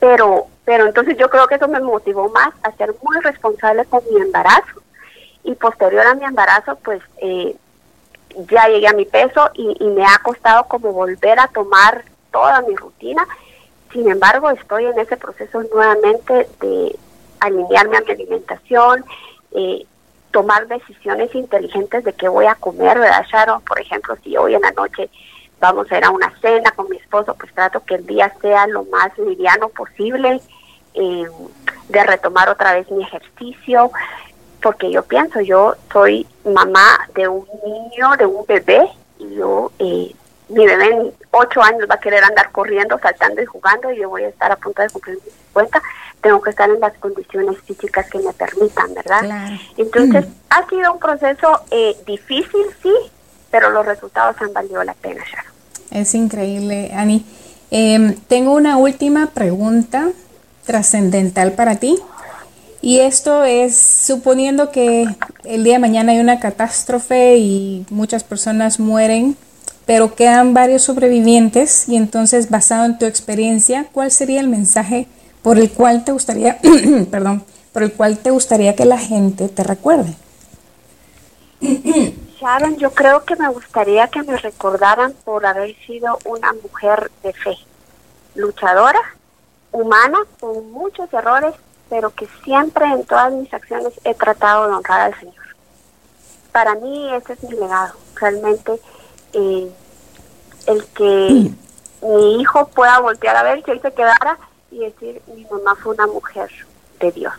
[0.00, 4.02] Pero, pero entonces yo creo que eso me motivó más a ser muy responsable con
[4.10, 4.82] mi embarazo.
[5.46, 7.56] Y posterior a mi embarazo, pues eh,
[8.50, 12.74] ya llegué a mi peso y, me ha costado como volver a tomar toda mi
[12.76, 13.26] rutina.
[13.92, 16.98] Sin embargo, estoy en ese proceso nuevamente de
[17.40, 19.04] alinearme a mi alimentación,
[19.52, 19.86] eh,
[20.32, 23.62] tomar decisiones inteligentes de qué voy a comer, ¿verdad, Sharon?
[23.62, 25.08] Por ejemplo, si hoy en la noche
[25.58, 28.66] vamos a ir a una cena con mi esposo, pues trato que el día sea
[28.66, 30.40] lo más liviano posible,
[30.94, 31.26] eh,
[31.88, 33.90] de retomar otra vez mi ejercicio,
[34.62, 38.88] porque yo pienso, yo soy mamá de un niño, de un bebé,
[39.18, 40.14] y yo, eh,
[40.48, 44.08] mi bebé en ocho años va a querer andar corriendo, saltando y jugando, y yo
[44.08, 45.82] voy a estar a punto de cumplir mi cuenta,
[46.20, 49.50] tengo que estar en las condiciones físicas que me permitan, ¿verdad?
[49.76, 52.92] Entonces, ha sido un proceso eh, difícil, sí,
[53.50, 55.52] pero los resultados han valido la pena, Sharon.
[55.90, 57.24] Es increíble, Ani.
[57.70, 60.10] Em, tengo una última pregunta
[60.64, 61.98] trascendental para ti.
[62.82, 65.06] Y esto es suponiendo que
[65.44, 69.36] el día de mañana hay una catástrofe y muchas personas mueren,
[69.86, 75.06] pero quedan varios sobrevivientes y entonces basado en tu experiencia, ¿cuál sería el mensaje
[75.42, 76.58] por el cual te gustaría,
[77.10, 80.14] perdón, por el cual te gustaría que la gente te recuerde?
[82.40, 87.32] Sharon, yo creo que me gustaría que me recordaran por haber sido una mujer de
[87.32, 87.56] fe,
[88.34, 89.00] luchadora,
[89.72, 91.54] humana, con muchos errores,
[91.88, 95.34] pero que siempre en todas mis acciones he tratado de honrar al Señor.
[96.52, 98.80] Para mí ese es mi legado, realmente
[99.32, 99.70] eh,
[100.66, 101.50] el que
[102.02, 104.38] mi hijo pueda voltear a ver si él se quedara
[104.70, 106.50] y decir, mi mamá fue una mujer
[107.00, 107.34] de Dios,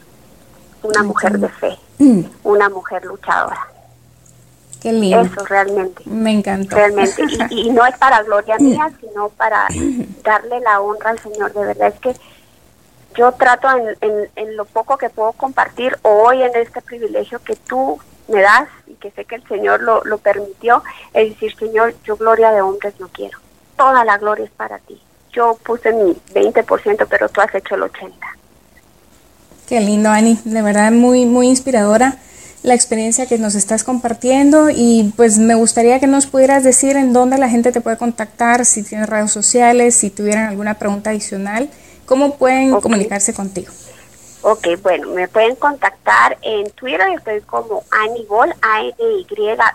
[0.83, 2.21] una mujer de fe, mm.
[2.43, 3.67] una mujer luchadora.
[4.81, 5.21] Qué lindo.
[5.21, 6.03] Eso realmente.
[6.05, 6.75] Me encanta.
[6.75, 7.23] Realmente.
[7.49, 9.67] Y, no es para gloria mía, sino para
[10.23, 11.51] darle la honra al Señor.
[11.53, 12.15] De verdad es que
[13.17, 13.67] yo trato
[14.01, 18.69] en, en, lo poco que puedo compartir hoy en este privilegio que tú me das
[18.85, 22.93] y que sé que el Señor lo, permitió, es decir, Señor, yo gloria de hombres
[22.99, 23.39] no quiero.
[23.75, 25.01] Toda la gloria es para ti.
[25.31, 28.13] Yo puse mi 20%, pero tú has hecho el 80%.
[29.67, 30.39] Qué lindo, Ani.
[30.45, 32.17] De verdad, muy, muy inspiradora
[32.63, 37.13] la experiencia que nos estás compartiendo y pues me gustaría que nos pudieras decir en
[37.13, 41.69] dónde la gente te puede contactar, si tienes redes sociales, si tuvieran alguna pregunta adicional,
[42.07, 43.71] cómo pueden comunicarse contigo.
[44.41, 49.27] Ok, bueno, me pueden contactar en Twitter, estoy como Anibol, A N Y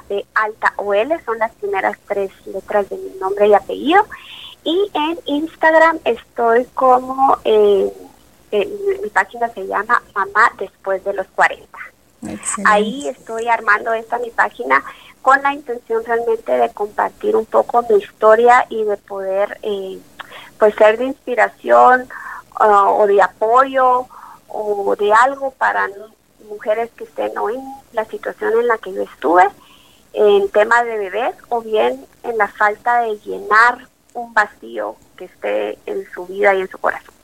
[0.08, 4.06] B alta O L, son las primeras tres letras de mi nombre y apellido.
[4.64, 7.92] Y en Instagram estoy como eh,
[8.50, 11.66] mi página se llama Mamá después de los 40.
[12.64, 14.82] Ahí estoy armando esta mi página
[15.22, 19.98] con la intención realmente de compartir un poco mi historia y de poder eh,
[20.58, 22.08] pues ser de inspiración
[22.56, 24.06] ah, o de apoyo
[24.48, 25.88] o de algo para
[26.48, 27.60] mujeres que estén o en
[27.92, 29.44] la situación en la que yo estuve
[30.12, 35.78] en tema de bebés o bien en la falta de llenar un vacío que esté
[35.86, 37.14] en su vida y en su corazón.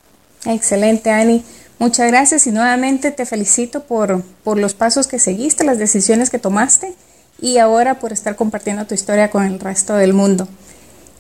[0.47, 1.45] Excelente, Ani.
[1.79, 6.39] Muchas gracias y nuevamente te felicito por, por los pasos que seguiste, las decisiones que
[6.39, 6.95] tomaste
[7.41, 10.49] y ahora por estar compartiendo tu historia con el resto del mundo.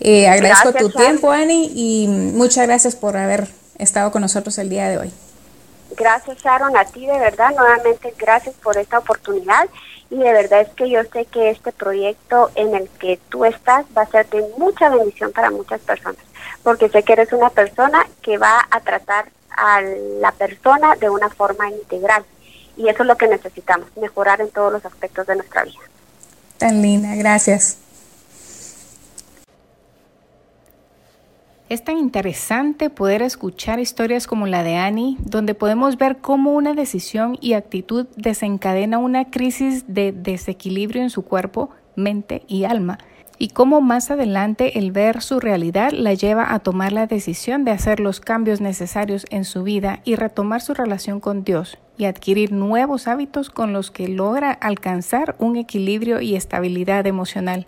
[0.00, 3.48] Eh, agradezco tu tiempo, Ani, y muchas gracias por haber
[3.78, 5.12] estado con nosotros el día de hoy.
[5.96, 9.68] Gracias, Sharon, a ti de verdad, nuevamente gracias por esta oportunidad
[10.10, 13.86] y de verdad es que yo sé que este proyecto en el que tú estás
[13.96, 16.22] va a ser de mucha bendición para muchas personas,
[16.62, 21.30] porque sé que eres una persona que va a tratar a la persona de una
[21.30, 22.24] forma integral
[22.76, 25.80] y eso es lo que necesitamos, mejorar en todos los aspectos de nuestra vida.
[26.58, 27.78] Tan linda, gracias.
[31.68, 36.72] Es tan interesante poder escuchar historias como la de Annie, donde podemos ver cómo una
[36.72, 42.96] decisión y actitud desencadena una crisis de desequilibrio en su cuerpo, mente y alma,
[43.36, 47.72] y cómo más adelante el ver su realidad la lleva a tomar la decisión de
[47.72, 52.50] hacer los cambios necesarios en su vida y retomar su relación con Dios y adquirir
[52.50, 57.66] nuevos hábitos con los que logra alcanzar un equilibrio y estabilidad emocional.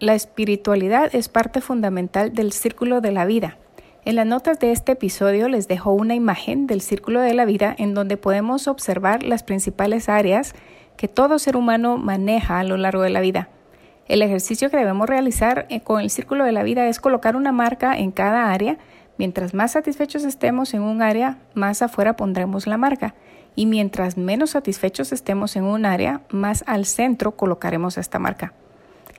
[0.00, 3.58] La espiritualidad es parte fundamental del círculo de la vida.
[4.04, 7.74] En las notas de este episodio les dejo una imagen del círculo de la vida
[7.76, 10.54] en donde podemos observar las principales áreas
[10.96, 13.48] que todo ser humano maneja a lo largo de la vida.
[14.06, 17.50] El ejercicio que debemos realizar eh, con el círculo de la vida es colocar una
[17.50, 18.78] marca en cada área.
[19.18, 23.16] Mientras más satisfechos estemos en un área, más afuera pondremos la marca.
[23.56, 28.54] Y mientras menos satisfechos estemos en un área, más al centro colocaremos esta marca.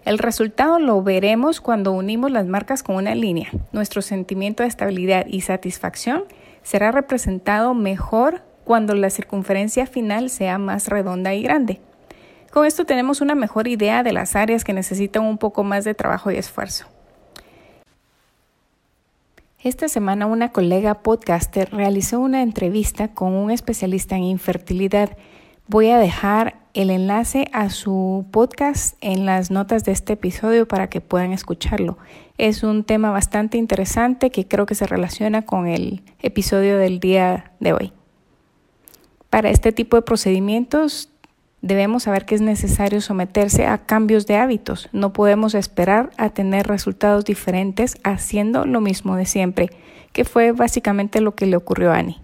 [0.05, 3.49] El resultado lo veremos cuando unimos las marcas con una línea.
[3.71, 6.23] Nuestro sentimiento de estabilidad y satisfacción
[6.63, 11.81] será representado mejor cuando la circunferencia final sea más redonda y grande.
[12.51, 15.93] Con esto tenemos una mejor idea de las áreas que necesitan un poco más de
[15.93, 16.85] trabajo y esfuerzo.
[19.61, 25.17] Esta semana una colega podcaster realizó una entrevista con un especialista en infertilidad.
[25.67, 30.87] Voy a dejar el enlace a su podcast en las notas de este episodio para
[30.87, 31.97] que puedan escucharlo.
[32.37, 37.51] Es un tema bastante interesante que creo que se relaciona con el episodio del día
[37.59, 37.91] de hoy.
[39.29, 41.09] Para este tipo de procedimientos
[41.61, 44.87] debemos saber que es necesario someterse a cambios de hábitos.
[44.93, 49.69] No podemos esperar a tener resultados diferentes haciendo lo mismo de siempre,
[50.13, 52.21] que fue básicamente lo que le ocurrió a Annie.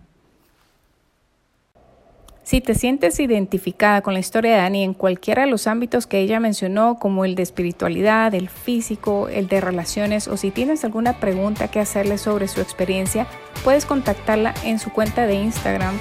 [2.45, 6.19] Si te sientes identificada con la historia de Annie en cualquiera de los ámbitos que
[6.19, 11.19] ella mencionó, como el de espiritualidad, el físico, el de relaciones, o si tienes alguna
[11.19, 13.25] pregunta que hacerle sobre su experiencia,
[13.63, 15.97] puedes contactarla en su cuenta de Instagram,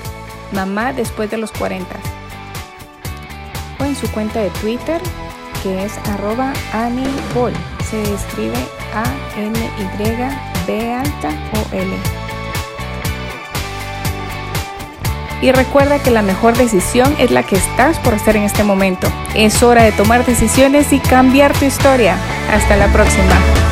[0.53, 1.87] mamá después de los 40,
[3.81, 5.01] o en su cuenta de Twitter,
[5.63, 6.53] que es arroba
[7.91, 8.59] Se escribe
[8.93, 12.24] A-N-Y-B alta o
[15.41, 19.09] Y recuerda que la mejor decisión es la que estás por hacer en este momento.
[19.35, 22.16] Es hora de tomar decisiones y cambiar tu historia.
[22.51, 23.64] Hasta la próxima.